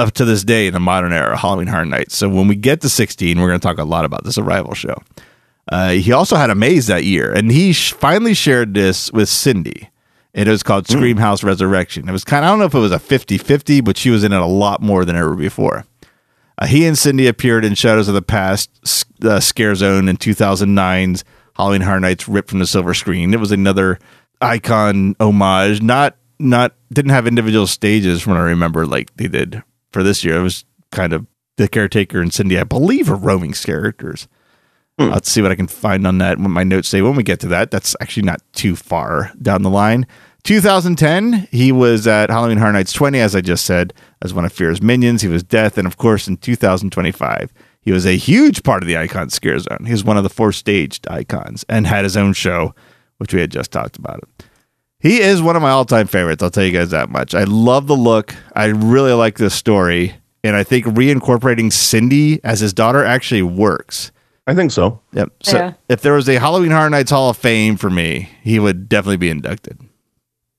up 0.00 0.12
to 0.14 0.24
this 0.24 0.42
day 0.42 0.66
in 0.66 0.72
the 0.72 0.80
modern 0.80 1.12
era 1.12 1.36
Halloween 1.36 1.68
Horror 1.68 1.84
Nights. 1.84 2.16
So 2.16 2.28
when 2.28 2.48
we 2.48 2.56
get 2.56 2.80
to 2.80 2.88
16, 2.88 3.38
we're 3.38 3.48
going 3.48 3.60
to 3.60 3.66
talk 3.66 3.78
a 3.78 3.84
lot 3.84 4.04
about 4.04 4.24
this 4.24 4.38
Arrival 4.38 4.74
show. 4.74 4.96
Uh, 5.70 5.90
he 5.90 6.10
also 6.10 6.36
had 6.36 6.50
a 6.50 6.54
maze 6.54 6.86
that 6.86 7.04
year, 7.04 7.32
and 7.32 7.52
he 7.52 7.72
sh- 7.72 7.92
finally 7.92 8.34
shared 8.34 8.74
this 8.74 9.12
with 9.12 9.28
Cindy. 9.28 9.90
It 10.32 10.48
was 10.48 10.62
called 10.62 10.88
Scream 10.88 11.18
House 11.18 11.44
Resurrection. 11.44 12.08
It 12.08 12.12
was 12.12 12.24
kind 12.24 12.44
of, 12.44 12.48
I 12.48 12.52
don't 12.52 12.60
know 12.60 12.64
if 12.64 12.74
it 12.74 12.78
was 12.78 12.92
a 12.92 12.98
50 12.98 13.36
50, 13.36 13.80
but 13.82 13.96
she 13.96 14.10
was 14.10 14.24
in 14.24 14.32
it 14.32 14.40
a 14.40 14.46
lot 14.46 14.80
more 14.80 15.04
than 15.04 15.16
ever 15.16 15.36
before. 15.36 15.84
Uh, 16.56 16.66
he 16.66 16.86
and 16.86 16.96
Cindy 16.96 17.26
appeared 17.26 17.64
in 17.64 17.74
Shadows 17.74 18.08
of 18.08 18.14
the 18.14 18.22
Past 18.22 18.70
uh, 19.24 19.38
Scare 19.38 19.74
Zone 19.74 20.08
in 20.08 20.16
2009's 20.16 21.24
Halloween 21.56 21.82
Horror 21.82 22.00
Nights 22.00 22.26
ripped 22.26 22.48
from 22.48 22.58
the 22.58 22.66
silver 22.66 22.94
screen. 22.94 23.34
It 23.34 23.40
was 23.40 23.52
another 23.52 23.98
icon 24.40 25.14
homage. 25.20 25.82
Not, 25.82 26.16
not, 26.38 26.74
didn't 26.92 27.10
have 27.10 27.26
individual 27.26 27.66
stages 27.66 28.22
from 28.22 28.32
what 28.32 28.40
I 28.40 28.44
remember 28.44 28.86
like 28.86 29.14
they 29.16 29.28
did 29.28 29.62
for 29.92 30.02
this 30.02 30.24
year. 30.24 30.36
It 30.36 30.42
was 30.42 30.64
kind 30.90 31.12
of 31.12 31.26
the 31.56 31.68
caretaker 31.68 32.20
and 32.20 32.32
Cindy, 32.32 32.58
I 32.58 32.64
believe, 32.64 33.10
are 33.10 33.16
roaming 33.16 33.52
characters. 33.52 34.28
Hmm. 34.98 35.12
I'll 35.12 35.22
see 35.22 35.42
what 35.42 35.52
I 35.52 35.56
can 35.56 35.66
find 35.66 36.06
on 36.06 36.18
that. 36.18 36.38
What 36.38 36.48
my 36.48 36.64
notes 36.64 36.88
say 36.88 37.02
when 37.02 37.16
we 37.16 37.22
get 37.22 37.40
to 37.40 37.48
that. 37.48 37.70
That's 37.70 37.94
actually 38.00 38.24
not 38.24 38.40
too 38.52 38.76
far 38.76 39.32
down 39.40 39.62
the 39.62 39.70
line. 39.70 40.06
2010, 40.44 41.48
he 41.50 41.70
was 41.70 42.06
at 42.06 42.30
Halloween 42.30 42.56
Horror 42.56 42.72
Nights 42.72 42.92
20, 42.92 43.18
as 43.20 43.36
I 43.36 43.42
just 43.42 43.66
said, 43.66 43.92
as 44.22 44.32
one 44.32 44.44
of 44.44 44.52
Fear's 44.52 44.80
minions. 44.80 45.22
He 45.22 45.28
was 45.28 45.42
Death, 45.42 45.76
and 45.76 45.86
of 45.86 45.98
course, 45.98 46.28
in 46.28 46.38
2025, 46.38 47.52
he 47.82 47.92
was 47.92 48.06
a 48.06 48.16
huge 48.16 48.62
part 48.62 48.82
of 48.82 48.86
the 48.86 48.96
Icon 48.96 49.28
Scare 49.28 49.58
Zone. 49.58 49.84
He 49.84 49.92
was 49.92 50.04
one 50.04 50.16
of 50.16 50.22
the 50.22 50.30
four 50.30 50.52
staged 50.52 51.06
icons 51.08 51.64
and 51.68 51.86
had 51.86 52.04
his 52.04 52.16
own 52.16 52.32
show, 52.32 52.74
which 53.18 53.34
we 53.34 53.40
had 53.40 53.50
just 53.50 53.70
talked 53.70 53.96
about. 53.96 54.20
It. 54.20 54.44
He 55.00 55.20
is 55.20 55.40
one 55.40 55.56
of 55.56 55.62
my 55.62 55.70
all-time 55.70 56.06
favorites. 56.06 56.42
I'll 56.42 56.50
tell 56.50 56.64
you 56.64 56.72
guys 56.72 56.90
that 56.90 57.08
much. 57.08 57.34
I 57.34 57.44
love 57.44 57.86
the 57.86 57.96
look. 57.96 58.34
I 58.54 58.66
really 58.66 59.12
like 59.12 59.38
this 59.38 59.54
story, 59.54 60.14
and 60.44 60.54
I 60.54 60.62
think 60.62 60.84
reincorporating 60.86 61.72
Cindy 61.72 62.38
as 62.44 62.60
his 62.60 62.72
daughter 62.74 63.02
actually 63.04 63.42
works. 63.42 64.12
I 64.46 64.54
think 64.54 64.72
so. 64.72 65.00
Yep. 65.12 65.30
So 65.42 65.56
Yeah. 65.56 65.72
if 65.88 66.02
there 66.02 66.12
was 66.14 66.28
a 66.28 66.38
Halloween 66.38 66.70
Horror 66.72 66.90
Nights 66.90 67.10
Hall 67.10 67.30
of 67.30 67.36
Fame 67.36 67.76
for 67.76 67.88
me, 67.88 68.28
he 68.42 68.58
would 68.58 68.88
definitely 68.88 69.16
be 69.16 69.30
inducted. 69.30 69.78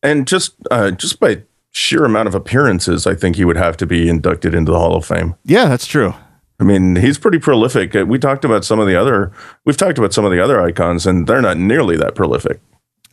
And 0.02 0.26
just 0.28 0.54
uh, 0.72 0.92
just 0.92 1.20
by 1.20 1.44
sheer 1.72 2.04
amount 2.06 2.28
of 2.28 2.34
appearances, 2.36 3.06
I 3.06 3.14
think 3.16 3.36
he 3.36 3.46
would 3.46 3.58
have 3.58 3.78
to 3.78 3.86
be 3.86 4.10
inducted 4.10 4.56
into 4.56 4.72
the 4.72 4.80
Hall 4.80 4.96
of 4.96 5.06
Fame. 5.06 5.36
Yeah, 5.46 5.66
that's 5.66 5.86
true. 5.86 6.14
I 6.60 6.64
mean, 6.64 6.96
he's 6.96 7.18
pretty 7.18 7.40
prolific. 7.40 7.96
Uh, 7.96 8.06
We 8.06 8.18
talked 8.18 8.46
about 8.46 8.64
some 8.66 8.80
of 8.80 8.88
the 8.88 8.96
other, 8.96 9.32
we've 9.66 9.78
talked 9.78 9.98
about 9.98 10.14
some 10.14 10.26
of 10.26 10.32
the 10.32 10.40
other 10.44 10.62
icons, 10.62 11.06
and 11.06 11.28
they're 11.28 11.42
not 11.42 11.58
nearly 11.58 11.98
that 11.98 12.16
prolific. 12.16 12.60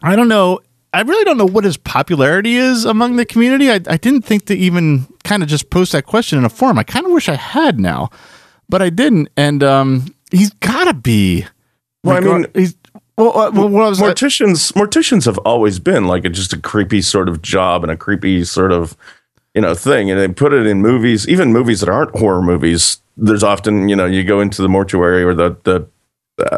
I 0.03 0.17
don't 0.17 0.29
know. 0.29 0.61
I 0.93 1.03
really 1.03 1.25
don't 1.25 1.37
know 1.37 1.47
what 1.47 1.65
his 1.65 1.77
popularity 1.77 2.57
is 2.57 2.85
among 2.85 3.17
the 3.17 3.27
community. 3.27 3.71
I, 3.71 3.81
I 3.87 3.97
didn't 3.97 4.23
think 4.23 4.47
to 4.47 4.55
even 4.57 5.07
kind 5.25 5.43
of 5.43 5.49
just 5.49 5.71
post 5.71 5.93
that 5.93 6.07
question 6.07 6.39
in 6.39 6.45
a 6.45 6.49
forum. 6.49 6.79
I 6.79 6.83
kind 6.83 7.05
of 7.05 7.13
wish 7.13 7.29
I 7.29 7.35
had 7.35 7.79
now, 7.79 8.11
but 8.69 8.81
I 8.81 8.89
didn't. 8.91 9.29
And 9.37 9.63
um, 9.63 10.15
he's 10.31 10.51
got 10.55 10.85
to 10.85 10.95
be. 10.95 11.47
Well, 12.05 12.17
I 12.17 12.21
mean, 12.21 12.47
he's. 12.55 12.75
Well, 13.17 13.37
uh, 13.37 13.51
well, 13.51 13.69
what 13.69 13.89
was 13.91 13.99
that? 13.99 14.17
morticians 14.17 14.73
morticians 14.75 15.25
have 15.25 15.39
always 15.39 15.81
been 15.81 16.07
like 16.07 16.25
a, 16.25 16.29
just 16.29 16.53
a 16.53 16.57
creepy 16.61 17.03
sort 17.03 17.29
of 17.29 17.43
job 17.43 17.83
and 17.83 17.91
a 17.91 17.97
creepy 17.97 18.45
sort 18.45 18.71
of 18.71 18.97
you 19.55 19.61
know 19.61 19.75
thing 19.75 20.09
and 20.09 20.21
they 20.21 20.29
put 20.29 20.53
it 20.53 20.67
in 20.69 20.81
movies 20.81 21.27
even 21.27 21.53
movies 21.53 21.81
that 21.81 21.89
aren't 21.89 22.17
horror 22.17 22.41
movies 22.41 23.01
there's 23.17 23.43
often 23.43 23.89
you 23.89 23.97
know 23.97 24.07
you 24.07 24.23
go 24.23 24.39
into 24.41 24.63
the 24.63 24.69
mortuary 24.69 25.25
or 25.25 25.35
the 25.35 25.57
the 25.65 25.89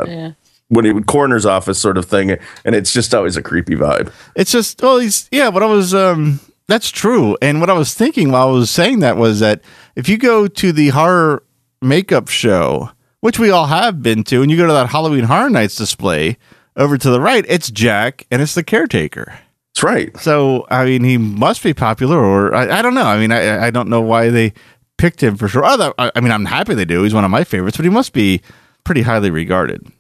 Yeah. 0.07 0.33
When 0.71 0.85
he 0.85 0.93
would 0.93 1.07
coroner's 1.07 1.45
office 1.45 1.79
sort 1.79 1.99
of 1.99 2.07
thing 2.07 2.31
and 2.65 2.75
it's 2.75 2.93
just 2.93 3.15
always 3.15 3.37
a 3.37 3.43
creepy 3.43 3.75
vibe 3.75 4.11
It's 4.35 4.51
just 4.51 4.81
well, 4.83 4.99
he's 4.99 5.29
yeah. 5.31 5.49
What 5.49 5.63
I 5.63 5.67
was 5.67 5.93
um, 5.95 6.41
that's 6.67 6.91
true. 6.91 7.37
And 7.43 7.61
what 7.61 7.69
I 7.69 7.75
was 7.75 7.93
thinking 7.93 8.31
while 8.31 8.49
I 8.49 8.53
was 8.53 8.71
saying 8.71 9.01
that 9.01 9.17
was 9.17 9.41
that 9.41 9.61
if 9.97 10.09
you 10.09 10.17
go 10.17 10.47
to 10.47 10.73
the 10.73 10.91
horror 10.91 11.43
makeup 11.83 12.29
show, 12.29 12.91
which 13.21 13.39
we 13.39 13.51
all 13.51 13.67
have 13.67 14.03
been 14.03 14.23
to, 14.25 14.43
and 14.43 14.51
you 14.51 14.57
go 14.57 14.67
to 14.69 14.73
that 14.73 14.91
Halloween 14.91 15.25
Horror 15.25 15.51
Nights 15.51 15.75
display 15.75 16.39
over 16.77 16.97
to 16.97 17.11
the 17.11 17.21
right, 17.21 17.45
it's 17.49 17.71
Jack 17.71 18.27
and 18.31 18.41
it's 18.41 18.55
the 18.55 18.63
caretaker. 18.63 19.39
that's 19.75 19.83
right 19.83 20.17
So 20.19 20.67
I 20.71 20.85
mean, 20.85 21.03
he 21.05 21.19
must 21.19 21.63
be 21.65 21.75
popular, 21.75 22.19
or 22.19 22.55
I, 22.55 22.79
I 22.79 22.83
don't 22.83 22.95
know. 22.95 23.07
I 23.07 23.19
mean, 23.19 23.33
I 23.33 23.67
I 23.67 23.71
don't 23.71 23.89
know 23.89 24.01
why 24.01 24.31
they 24.31 24.53
picked 24.99 25.23
him 25.23 25.37
for 25.37 25.49
sure. 25.49 25.65
Other, 25.65 25.93
I 25.99 26.21
mean, 26.21 26.31
I'm 26.31 26.45
happy 26.45 26.75
they 26.75 26.85
do. 26.85 27.03
He's 27.03 27.15
one 27.15 27.25
of 27.25 27.31
my 27.31 27.43
favorites, 27.43 27.77
but 27.77 27.85
he 27.85 27.91
must 27.91 28.13
be 28.13 28.43
pretty 28.85 29.03
highly 29.03 29.31
regarded. 29.31 29.91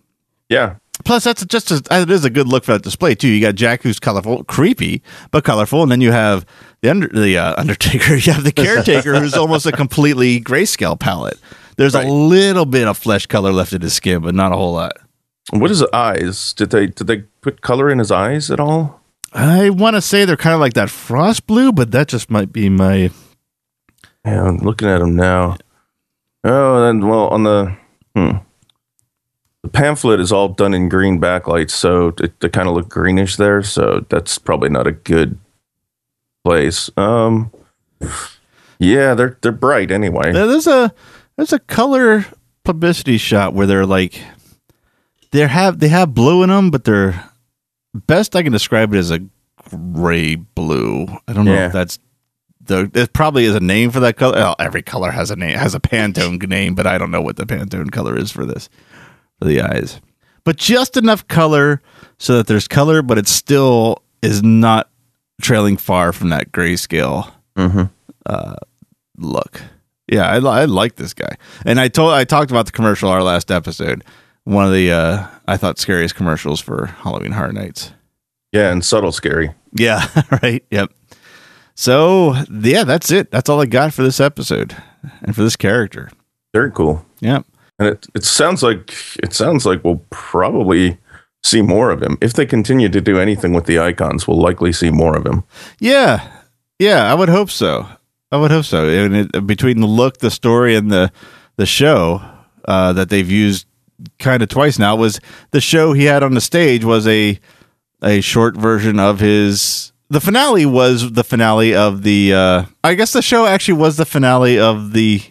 Yeah 0.50 0.76
Plus, 1.04 1.24
that's 1.24 1.44
just 1.46 1.70
a, 1.70 1.82
it 1.90 2.10
is 2.10 2.24
a 2.24 2.30
good 2.30 2.46
look 2.46 2.64
for 2.64 2.72
that 2.72 2.82
display 2.82 3.14
too. 3.14 3.28
You 3.28 3.40
got 3.40 3.54
Jack, 3.54 3.82
who's 3.82 3.98
colorful, 3.98 4.44
creepy 4.44 5.02
but 5.30 5.44
colorful, 5.44 5.82
and 5.82 5.90
then 5.90 6.00
you 6.00 6.12
have 6.12 6.44
the 6.82 6.90
under 6.90 7.08
the 7.08 7.38
uh, 7.38 7.54
Undertaker. 7.58 8.16
You 8.16 8.32
have 8.32 8.44
the 8.44 8.52
caretaker, 8.52 9.18
who's 9.18 9.34
almost 9.34 9.66
a 9.66 9.72
completely 9.72 10.40
grayscale 10.40 10.98
palette. 10.98 11.38
There's 11.76 11.94
Right. 11.94 12.06
a 12.06 12.12
little 12.12 12.66
bit 12.66 12.86
of 12.86 12.98
flesh 12.98 13.26
color 13.26 13.52
left 13.52 13.72
in 13.72 13.80
his 13.80 13.94
skin, 13.94 14.20
but 14.20 14.34
not 14.34 14.52
a 14.52 14.56
whole 14.56 14.74
lot. 14.74 14.92
What 15.50 15.70
is 15.70 15.82
eyes? 15.92 16.52
Did 16.52 16.70
they 16.70 16.86
did 16.86 17.06
they 17.06 17.22
put 17.40 17.62
color 17.62 17.90
in 17.90 17.98
his 17.98 18.10
eyes 18.10 18.50
at 18.50 18.60
all? 18.60 19.00
I 19.32 19.70
want 19.70 19.96
to 19.96 20.02
say 20.02 20.24
they're 20.24 20.36
kind 20.36 20.54
of 20.54 20.60
like 20.60 20.74
that 20.74 20.90
frost 20.90 21.46
blue, 21.46 21.72
but 21.72 21.92
that 21.92 22.08
just 22.08 22.30
might 22.30 22.52
be 22.52 22.68
my. 22.68 23.10
Yeah, 24.24 24.44
I'm 24.44 24.58
looking 24.58 24.88
at 24.88 25.00
him 25.00 25.16
now. 25.16 25.56
Oh, 26.44 26.84
and 26.84 27.08
well, 27.08 27.28
on 27.28 27.44
the 27.44 27.76
hmm. 28.14 28.38
The 29.62 29.68
pamphlet 29.68 30.20
is 30.20 30.32
all 30.32 30.48
done 30.48 30.72
in 30.74 30.88
green 30.88 31.20
backlights, 31.20 31.70
so 31.70 32.14
it, 32.20 32.38
they 32.40 32.48
kind 32.48 32.68
of 32.68 32.74
look 32.74 32.88
greenish 32.88 33.36
there. 33.36 33.62
So 33.62 34.04
that's 34.08 34.38
probably 34.38 34.70
not 34.70 34.86
a 34.86 34.92
good 34.92 35.38
place. 36.44 36.90
Um, 36.96 37.50
yeah, 38.78 39.14
they're 39.14 39.36
they're 39.42 39.52
bright 39.52 39.90
anyway. 39.90 40.32
There's 40.32 40.66
a 40.66 40.94
there's 41.36 41.52
a 41.52 41.58
color 41.58 42.24
publicity 42.64 43.18
shot 43.18 43.52
where 43.54 43.66
they're 43.66 43.86
like 43.86 44.20
they 45.32 45.46
have 45.46 45.78
they 45.78 45.88
have 45.88 46.14
blue 46.14 46.42
in 46.42 46.48
them, 46.48 46.70
but 46.70 46.84
they're 46.84 47.28
best 47.94 48.34
I 48.36 48.42
can 48.42 48.52
describe 48.52 48.94
it 48.94 48.98
as 48.98 49.10
a 49.10 49.20
gray 49.92 50.36
blue. 50.36 51.06
I 51.28 51.32
don't 51.32 51.44
know 51.44 51.52
Yeah. 51.54 51.66
if 51.66 51.72
that's 51.72 51.98
the 52.62 52.90
it 52.94 53.12
probably 53.12 53.44
is 53.44 53.54
a 53.54 53.60
name 53.60 53.90
for 53.90 54.00
that 54.00 54.16
color. 54.16 54.36
Well, 54.36 54.56
every 54.58 54.82
color 54.82 55.10
has 55.10 55.30
a 55.30 55.36
name 55.36 55.58
has 55.58 55.74
a 55.74 55.80
Pantone 55.80 56.46
name, 56.48 56.74
but 56.74 56.86
I 56.86 56.96
don't 56.98 57.10
know 57.10 57.20
what 57.22 57.36
the 57.36 57.44
Pantone 57.44 57.90
color 57.90 58.16
is 58.16 58.30
for 58.30 58.46
this 58.46 58.68
the 59.48 59.62
eyes. 59.62 60.00
But 60.44 60.56
just 60.56 60.96
enough 60.96 61.26
color 61.28 61.82
so 62.18 62.36
that 62.38 62.46
there's 62.46 62.68
color, 62.68 63.02
but 63.02 63.18
it 63.18 63.28
still 63.28 64.02
is 64.22 64.42
not 64.42 64.90
trailing 65.40 65.76
far 65.76 66.12
from 66.12 66.30
that 66.30 66.52
grayscale 66.52 67.32
uh, 68.26 68.54
look. 69.18 69.62
Yeah, 70.08 70.26
I, 70.28 70.36
I 70.38 70.64
like 70.64 70.96
this 70.96 71.14
guy, 71.14 71.36
and 71.64 71.78
I 71.78 71.88
told 71.88 72.12
I 72.12 72.24
talked 72.24 72.50
about 72.50 72.66
the 72.66 72.72
commercial 72.72 73.08
our 73.10 73.22
last 73.22 73.50
episode. 73.50 74.02
One 74.44 74.64
of 74.64 74.72
the 74.72 74.90
uh, 74.90 75.26
I 75.46 75.56
thought 75.56 75.78
scariest 75.78 76.16
commercials 76.16 76.60
for 76.60 76.86
Halloween 76.86 77.32
Horror 77.32 77.52
Nights. 77.52 77.92
Yeah, 78.52 78.72
and 78.72 78.84
subtle 78.84 79.12
scary. 79.12 79.54
Yeah, 79.72 80.04
right. 80.42 80.64
Yep. 80.70 80.92
So 81.74 82.34
yeah, 82.50 82.84
that's 82.84 83.10
it. 83.12 83.30
That's 83.30 83.48
all 83.48 83.60
I 83.60 83.66
got 83.66 83.94
for 83.94 84.02
this 84.02 84.18
episode 84.20 84.76
and 85.22 85.34
for 85.36 85.42
this 85.42 85.56
character. 85.56 86.10
Very 86.52 86.72
cool. 86.72 87.06
Yep. 87.20 87.46
And 87.80 87.88
it, 87.88 88.06
it 88.14 88.24
sounds 88.24 88.62
like 88.62 88.92
it 89.22 89.32
sounds 89.32 89.64
like 89.64 89.82
we'll 89.82 90.04
probably 90.10 90.98
see 91.42 91.62
more 91.62 91.90
of 91.90 92.02
him 92.02 92.18
if 92.20 92.34
they 92.34 92.44
continue 92.44 92.90
to 92.90 93.00
do 93.00 93.18
anything 93.18 93.54
with 93.54 93.64
the 93.64 93.78
icons. 93.78 94.28
We'll 94.28 94.40
likely 94.40 94.70
see 94.72 94.90
more 94.90 95.16
of 95.16 95.24
him. 95.26 95.44
Yeah, 95.80 96.30
yeah. 96.78 97.10
I 97.10 97.14
would 97.14 97.30
hope 97.30 97.50
so. 97.50 97.88
I 98.30 98.36
would 98.36 98.50
hope 98.50 98.66
so. 98.66 98.86
And 98.86 99.16
it, 99.16 99.46
between 99.46 99.80
the 99.80 99.86
look, 99.86 100.18
the 100.18 100.30
story, 100.30 100.76
and 100.76 100.92
the 100.92 101.10
the 101.56 101.64
show 101.64 102.22
uh, 102.66 102.92
that 102.92 103.08
they've 103.08 103.30
used 103.30 103.66
kind 104.18 104.42
of 104.42 104.50
twice 104.50 104.78
now 104.78 104.94
was 104.94 105.18
the 105.50 105.60
show 105.60 105.94
he 105.94 106.04
had 106.04 106.22
on 106.22 106.34
the 106.34 106.40
stage 106.42 106.84
was 106.84 107.08
a 107.08 107.40
a 108.02 108.20
short 108.20 108.58
version 108.58 109.00
of 109.00 109.20
his. 109.20 109.92
The 110.10 110.20
finale 110.20 110.66
was 110.66 111.12
the 111.12 111.24
finale 111.24 111.74
of 111.74 112.02
the. 112.02 112.34
Uh, 112.34 112.64
I 112.84 112.92
guess 112.92 113.14
the 113.14 113.22
show 113.22 113.46
actually 113.46 113.78
was 113.78 113.96
the 113.96 114.04
finale 114.04 114.58
of 114.58 114.92
the 114.92 115.22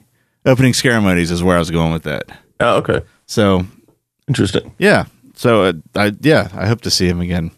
opening 0.46 0.74
ceremonies. 0.74 1.32
Is 1.32 1.44
where 1.44 1.56
I 1.56 1.60
was 1.60 1.72
going 1.72 1.92
with 1.94 2.04
that. 2.04 2.24
Oh, 2.60 2.78
okay. 2.78 3.02
So 3.26 3.66
Interesting. 4.28 4.74
yeah. 4.78 5.06
So 5.36 5.64
uh, 5.64 5.74
I 5.96 6.12
yeah, 6.20 6.50
I 6.54 6.68
hope 6.68 6.82
to 6.82 6.92
see 6.92 7.08
him 7.08 7.22
again. 7.22 7.52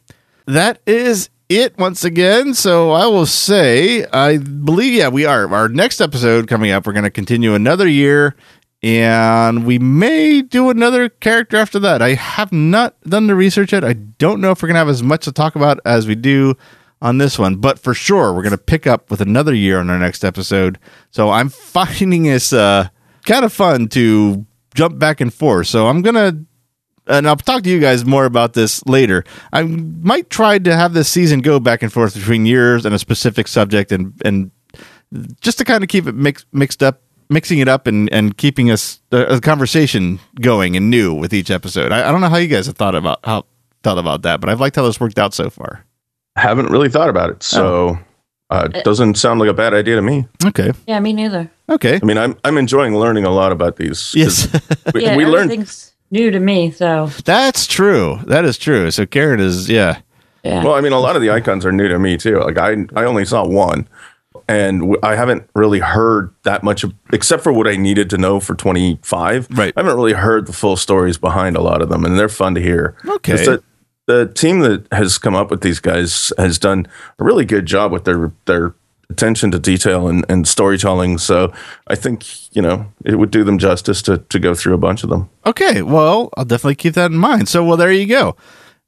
That 0.45 0.79
is 0.85 1.29
it 1.49 1.77
once 1.77 2.03
again. 2.03 2.53
So 2.53 2.91
I 2.91 3.05
will 3.07 3.25
say 3.25 4.05
I 4.05 4.37
believe 4.37 4.93
yeah, 4.93 5.09
we 5.09 5.25
are. 5.25 5.51
Our 5.53 5.69
next 5.69 5.99
episode 6.01 6.47
coming 6.47 6.71
up, 6.71 6.85
we're 6.85 6.93
going 6.93 7.03
to 7.03 7.09
continue 7.09 7.53
another 7.55 7.87
year 7.87 8.35
and 8.83 9.65
we 9.65 9.77
may 9.77 10.41
do 10.41 10.69
another 10.69 11.09
character 11.09 11.57
after 11.57 11.77
that. 11.79 12.01
I 12.01 12.13
have 12.15 12.51
not 12.51 12.99
done 13.03 13.27
the 13.27 13.35
research 13.35 13.73
yet. 13.73 13.83
I 13.83 13.93
don't 13.93 14.41
know 14.41 14.51
if 14.51 14.61
we're 14.61 14.67
going 14.67 14.75
to 14.75 14.79
have 14.79 14.89
as 14.89 15.03
much 15.03 15.25
to 15.25 15.31
talk 15.31 15.55
about 15.55 15.79
as 15.85 16.07
we 16.07 16.15
do 16.15 16.55
on 17.01 17.17
this 17.17 17.39
one, 17.39 17.55
but 17.55 17.79
for 17.79 17.93
sure 17.93 18.33
we're 18.33 18.43
going 18.43 18.51
to 18.51 18.57
pick 18.57 18.85
up 18.85 19.09
with 19.09 19.21
another 19.21 19.53
year 19.53 19.79
on 19.79 19.89
our 19.89 19.97
next 19.97 20.23
episode. 20.23 20.77
So 21.09 21.29
I'm 21.29 21.49
finding 21.49 22.23
this 22.23 22.53
uh, 22.53 22.89
kind 23.25 23.45
of 23.45 23.51
fun 23.51 23.87
to 23.89 24.45
jump 24.73 24.99
back 24.99 25.21
and 25.21 25.33
forth. 25.33 25.67
So 25.67 25.87
I'm 25.87 26.01
going 26.01 26.15
to 26.15 26.45
and 27.07 27.27
I'll 27.27 27.35
talk 27.35 27.63
to 27.63 27.69
you 27.69 27.79
guys 27.79 28.05
more 28.05 28.25
about 28.25 28.53
this 28.53 28.85
later. 28.85 29.23
I 29.51 29.63
might 29.63 30.29
try 30.29 30.59
to 30.59 30.75
have 30.75 30.93
this 30.93 31.09
season 31.09 31.41
go 31.41 31.59
back 31.59 31.81
and 31.81 31.91
forth 31.91 32.13
between 32.13 32.45
years 32.45 32.85
and 32.85 32.93
a 32.93 32.99
specific 32.99 33.47
subject, 33.47 33.91
and 33.91 34.13
and 34.23 34.51
just 35.41 35.57
to 35.57 35.65
kind 35.65 35.83
of 35.83 35.89
keep 35.89 36.07
it 36.07 36.15
mix, 36.15 36.45
mixed 36.53 36.83
up, 36.83 37.01
mixing 37.29 37.59
it 37.59 37.67
up, 37.67 37.87
and 37.87 38.11
and 38.13 38.37
keeping 38.37 38.69
us 38.71 39.01
a, 39.11 39.17
a 39.17 39.41
conversation 39.41 40.19
going 40.39 40.75
and 40.77 40.89
new 40.89 41.13
with 41.13 41.33
each 41.33 41.49
episode. 41.51 41.91
I, 41.91 42.07
I 42.07 42.11
don't 42.11 42.21
know 42.21 42.29
how 42.29 42.37
you 42.37 42.47
guys 42.47 42.67
have 42.67 42.77
thought 42.77 42.95
about 42.95 43.19
how 43.25 43.45
thought 43.83 43.97
about 43.97 44.21
that, 44.21 44.39
but 44.39 44.49
I've 44.49 44.59
liked 44.59 44.75
how 44.75 44.83
this 44.83 44.99
worked 44.99 45.19
out 45.19 45.33
so 45.33 45.49
far. 45.49 45.85
Haven't 46.35 46.67
really 46.67 46.89
thought 46.89 47.09
about 47.09 47.29
it, 47.29 47.43
so 47.43 47.99
uh, 48.49 48.69
it 48.73 48.83
doesn't 48.85 49.15
sound 49.15 49.39
like 49.39 49.49
a 49.49 49.53
bad 49.53 49.73
idea 49.73 49.95
to 49.97 50.01
me. 50.01 50.25
Okay, 50.45 50.71
Yeah, 50.87 50.99
me 50.99 51.11
neither. 51.13 51.51
okay, 51.69 51.99
I 52.01 52.05
mean, 52.05 52.17
I'm 52.17 52.37
I'm 52.45 52.57
enjoying 52.57 52.95
learning 52.95 53.25
a 53.25 53.31
lot 53.31 53.51
about 53.51 53.75
these. 53.75 54.13
yes, 54.15 54.47
we, 54.93 55.03
Yeah, 55.03 55.17
we 55.17 55.25
learned 55.25 55.51
everything's 55.51 55.93
new 56.09 56.31
to 56.31 56.39
me, 56.39 56.71
so 56.71 57.07
that's 57.25 57.67
true. 57.67 58.19
That 58.27 58.45
is 58.45 58.57
true. 58.57 58.91
So 58.91 59.05
Karen 59.05 59.39
is 59.41 59.69
yeah. 59.69 59.99
yeah. 60.43 60.63
Well, 60.63 60.73
I 60.73 60.81
mean, 60.81 60.93
a 60.93 60.99
lot 60.99 61.15
of 61.17 61.21
the 61.21 61.29
icons 61.31 61.65
are 61.65 61.71
new 61.73 61.87
to 61.89 61.99
me 61.99 62.15
too. 62.17 62.39
Like 62.39 62.57
I, 62.57 62.85
I 62.95 63.03
only 63.03 63.25
saw 63.25 63.45
one, 63.45 63.87
and 64.47 64.79
w- 64.81 64.99
I 65.03 65.15
haven't 65.15 65.49
really 65.53 65.79
heard 65.79 66.33
that 66.43 66.63
much, 66.63 66.85
of, 66.85 66.93
except 67.11 67.43
for 67.43 67.51
what 67.51 67.67
I 67.67 67.75
needed 67.75 68.09
to 68.11 68.17
know 68.17 68.39
for 68.39 68.55
25. 68.55 69.47
Right. 69.51 69.73
I 69.75 69.79
haven't 69.81 69.95
really 69.97 70.13
heard 70.13 70.47
the 70.47 70.53
full 70.53 70.77
stories 70.77 71.17
behind 71.17 71.57
a 71.57 71.61
lot 71.61 71.81
of 71.81 71.89
them, 71.89 72.05
and 72.05 72.17
they're 72.17 72.29
fun 72.29 72.55
to 72.55 72.61
hear. 72.61 72.95
Okay. 73.05 73.33
It's 73.33 73.45
that 73.47 73.63
the 74.11 74.27
team 74.33 74.59
that 74.59 74.87
has 74.91 75.17
come 75.17 75.35
up 75.35 75.49
with 75.49 75.61
these 75.61 75.79
guys 75.79 76.33
has 76.37 76.59
done 76.59 76.87
a 77.17 77.23
really 77.23 77.45
good 77.45 77.65
job 77.65 77.91
with 77.91 78.03
their 78.03 78.31
their 78.45 78.75
attention 79.09 79.51
to 79.51 79.59
detail 79.59 80.07
and, 80.07 80.25
and 80.29 80.47
storytelling. 80.47 81.17
So 81.17 81.53
I 81.87 81.95
think 81.95 82.53
you 82.55 82.61
know 82.61 82.91
it 83.05 83.15
would 83.15 83.31
do 83.31 83.43
them 83.43 83.57
justice 83.57 84.01
to 84.03 84.17
to 84.17 84.39
go 84.39 84.53
through 84.53 84.73
a 84.73 84.77
bunch 84.77 85.03
of 85.03 85.09
them. 85.09 85.29
Okay, 85.45 85.81
well, 85.81 86.29
I'll 86.35 86.45
definitely 86.45 86.75
keep 86.75 86.93
that 86.95 87.11
in 87.11 87.17
mind. 87.17 87.47
So, 87.47 87.63
well, 87.63 87.77
there 87.77 87.91
you 87.91 88.05
go. 88.05 88.35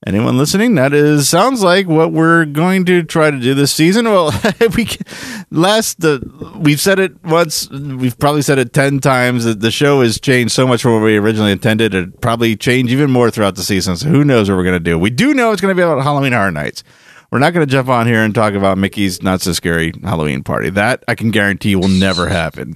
Anyone 0.06 0.38
listening? 0.38 0.76
That 0.76 0.94
is 0.94 1.30
sounds 1.30 1.63
like 1.63 1.88
what 1.88 2.12
we're 2.12 2.44
going 2.44 2.84
to 2.86 3.04
try 3.04 3.32
to 3.32 3.39
do 3.39 3.54
this 3.54 3.72
season. 3.72 4.04
Well, 4.06 4.32
we 4.76 4.84
can- 4.86 5.06
last 5.50 6.02
the 6.02 6.20
we've 6.60 6.82
said 6.82 7.00
it 7.00 7.24
once. 7.24 7.70
We've 7.70 8.18
probably 8.20 8.42
said 8.42 8.60
it 8.60 8.74
ten 8.74 9.00
times. 9.00 9.46
That 9.46 9.62
the 9.62 9.72
show 9.72 10.02
has 10.02 10.20
changed 10.20 10.52
so 10.54 10.68
much 10.68 10.82
from 10.82 10.94
what 10.96 11.04
we 11.04 11.16
originally 11.18 11.54
intended. 11.54 11.94
It 11.96 12.20
probably 12.20 12.58
change 12.58 12.92
even 12.92 13.12
more 13.12 13.32
throughout 13.32 13.56
the 13.56 13.63
season. 13.63 13.96
So, 13.96 14.10
who 14.10 14.26
knows 14.26 14.50
what 14.50 14.58
we're 14.58 14.63
going 14.66 14.76
to 14.76 14.80
do? 14.82 15.00
We 15.00 15.10
do 15.10 15.34
know 15.34 15.52
it's 15.54 15.62
going 15.62 15.74
to 15.74 15.80
be 15.80 15.84
about 15.84 16.04
Halloween 16.04 16.34
Horror 16.34 16.52
Nights. 16.52 16.84
We're 17.32 17.39
not 17.39 17.54
going 17.54 17.66
to 17.66 17.72
jump 17.72 17.88
on 17.88 18.06
here 18.06 18.22
and 18.24 18.36
talk 18.36 18.54
about 18.56 18.78
Mickey's 18.78 19.24
not 19.24 19.39
so 19.42 19.54
scary 19.54 19.94
Halloween 20.04 20.44
party. 20.44 20.70
That 20.70 21.04
I 21.08 21.16
can 21.16 21.32
guarantee 21.32 21.76
will 21.78 21.88
never 21.88 22.28
happen. 22.28 22.76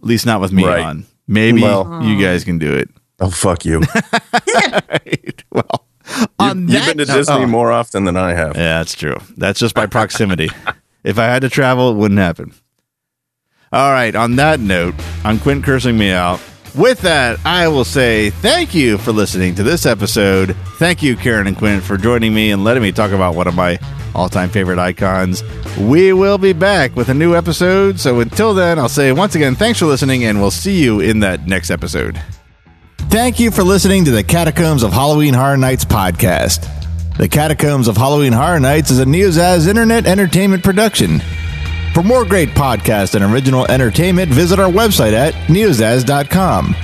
At 0.00 0.04
least 0.04 0.26
not 0.26 0.40
with 0.40 0.50
me 0.52 0.66
Right. 0.66 0.82
on. 0.84 1.06
Maybe 1.28 1.62
Well- 1.62 2.02
you 2.02 2.20
guys 2.20 2.42
can 2.42 2.58
do 2.58 2.74
it. 2.74 2.90
Oh 3.20 3.30
fuck 3.30 3.64
you! 3.64 3.82
Right. 4.88 5.44
Well, 5.50 5.85
on 6.38 6.62
You've 6.62 6.70
that 6.72 6.96
been 6.96 7.06
to 7.06 7.12
Disney 7.12 7.34
oh. 7.34 7.46
more 7.46 7.72
often 7.72 8.04
than 8.04 8.16
I 8.16 8.34
have. 8.34 8.56
Yeah, 8.56 8.78
that's 8.78 8.94
true. 8.94 9.16
That's 9.36 9.58
just 9.58 9.74
by 9.74 9.86
proximity. 9.86 10.48
if 11.04 11.18
I 11.18 11.24
had 11.24 11.42
to 11.42 11.48
travel, 11.48 11.90
it 11.90 11.94
wouldn't 11.94 12.20
happen. 12.20 12.54
All 13.72 13.92
right. 13.92 14.14
On 14.14 14.36
that 14.36 14.60
note, 14.60 14.94
I'm 15.24 15.38
Quint 15.38 15.64
cursing 15.64 15.98
me 15.98 16.10
out. 16.10 16.40
With 16.76 17.00
that, 17.00 17.38
I 17.46 17.68
will 17.68 17.84
say 17.84 18.30
thank 18.30 18.74
you 18.74 18.98
for 18.98 19.10
listening 19.10 19.54
to 19.54 19.62
this 19.62 19.86
episode. 19.86 20.54
Thank 20.78 21.02
you, 21.02 21.16
Karen 21.16 21.46
and 21.46 21.56
Quint, 21.56 21.82
for 21.82 21.96
joining 21.96 22.34
me 22.34 22.50
and 22.50 22.64
letting 22.64 22.82
me 22.82 22.92
talk 22.92 23.12
about 23.12 23.34
one 23.34 23.48
of 23.48 23.54
my 23.54 23.78
all 24.14 24.28
time 24.28 24.50
favorite 24.50 24.78
icons. 24.78 25.42
We 25.78 26.12
will 26.12 26.38
be 26.38 26.52
back 26.52 26.94
with 26.94 27.08
a 27.08 27.14
new 27.14 27.34
episode. 27.34 27.98
So 27.98 28.20
until 28.20 28.52
then, 28.52 28.78
I'll 28.78 28.90
say 28.90 29.12
once 29.12 29.34
again, 29.34 29.54
thanks 29.54 29.78
for 29.78 29.86
listening, 29.86 30.24
and 30.24 30.38
we'll 30.38 30.50
see 30.50 30.82
you 30.82 31.00
in 31.00 31.20
that 31.20 31.46
next 31.46 31.70
episode. 31.70 32.20
Thank 33.16 33.40
you 33.40 33.50
for 33.50 33.64
listening 33.64 34.04
to 34.04 34.10
the 34.10 34.22
Catacombs 34.22 34.82
of 34.82 34.92
Halloween 34.92 35.32
Horror 35.32 35.56
Nights 35.56 35.86
podcast. 35.86 36.68
The 37.16 37.26
Catacombs 37.26 37.88
of 37.88 37.96
Halloween 37.96 38.34
Horror 38.34 38.60
Nights 38.60 38.90
is 38.90 38.98
a 38.98 39.06
Neozaz 39.06 39.66
internet 39.66 40.04
entertainment 40.04 40.62
production. 40.62 41.22
For 41.94 42.02
more 42.02 42.26
great 42.26 42.50
podcasts 42.50 43.14
and 43.14 43.24
original 43.24 43.64
entertainment, 43.70 44.30
visit 44.30 44.58
our 44.58 44.70
website 44.70 45.14
at 45.14 45.32
neozaz.com. 45.48 46.76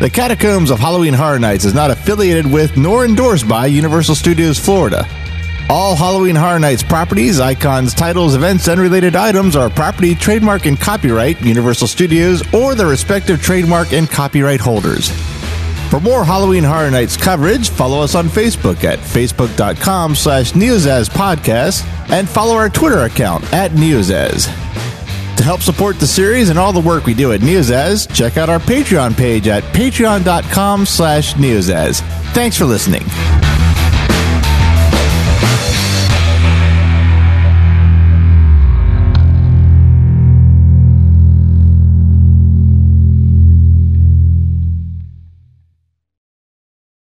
The 0.00 0.08
Catacombs 0.08 0.70
of 0.70 0.78
Halloween 0.78 1.12
Horror 1.12 1.38
Nights 1.38 1.66
is 1.66 1.74
not 1.74 1.90
affiliated 1.90 2.50
with 2.50 2.78
nor 2.78 3.04
endorsed 3.04 3.46
by 3.46 3.66
Universal 3.66 4.14
Studios 4.14 4.58
Florida. 4.58 5.06
All 5.68 5.94
Halloween 5.94 6.36
Horror 6.36 6.58
Nights 6.58 6.82
properties, 6.82 7.38
icons, 7.38 7.92
titles, 7.92 8.34
events, 8.34 8.66
and 8.68 8.80
related 8.80 9.14
items 9.14 9.56
are 9.56 9.68
property, 9.68 10.14
trademark, 10.14 10.64
and 10.64 10.80
copyright 10.80 11.38
Universal 11.42 11.88
Studios 11.88 12.42
or 12.54 12.74
their 12.74 12.86
respective 12.86 13.42
trademark 13.42 13.92
and 13.92 14.08
copyright 14.08 14.60
holders. 14.60 15.10
For 15.90 15.98
more 15.98 16.24
Halloween 16.24 16.62
Horror 16.62 16.90
Nights 16.92 17.16
coverage, 17.16 17.68
follow 17.68 18.00
us 18.00 18.14
on 18.14 18.28
Facebook 18.28 18.84
at 18.84 19.00
facebook.com 19.00 20.14
slash 20.14 20.52
Neozaz 20.52 21.10
Podcast 21.10 21.84
and 22.10 22.28
follow 22.28 22.54
our 22.54 22.70
Twitter 22.70 23.00
account 23.00 23.42
at 23.52 23.72
Neozaz. 23.72 24.46
To 25.36 25.42
help 25.42 25.62
support 25.62 25.98
the 25.98 26.06
series 26.06 26.48
and 26.48 26.60
all 26.60 26.72
the 26.72 26.78
work 26.80 27.06
we 27.06 27.14
do 27.14 27.32
at 27.32 27.40
Neozaz, 27.40 28.12
check 28.14 28.36
out 28.36 28.48
our 28.48 28.60
Patreon 28.60 29.16
page 29.16 29.48
at 29.48 29.64
patreon.com 29.74 30.86
slash 30.86 31.34
Neozaz. 31.34 32.02
Thanks 32.34 32.56
for 32.56 32.66
listening. 32.66 33.02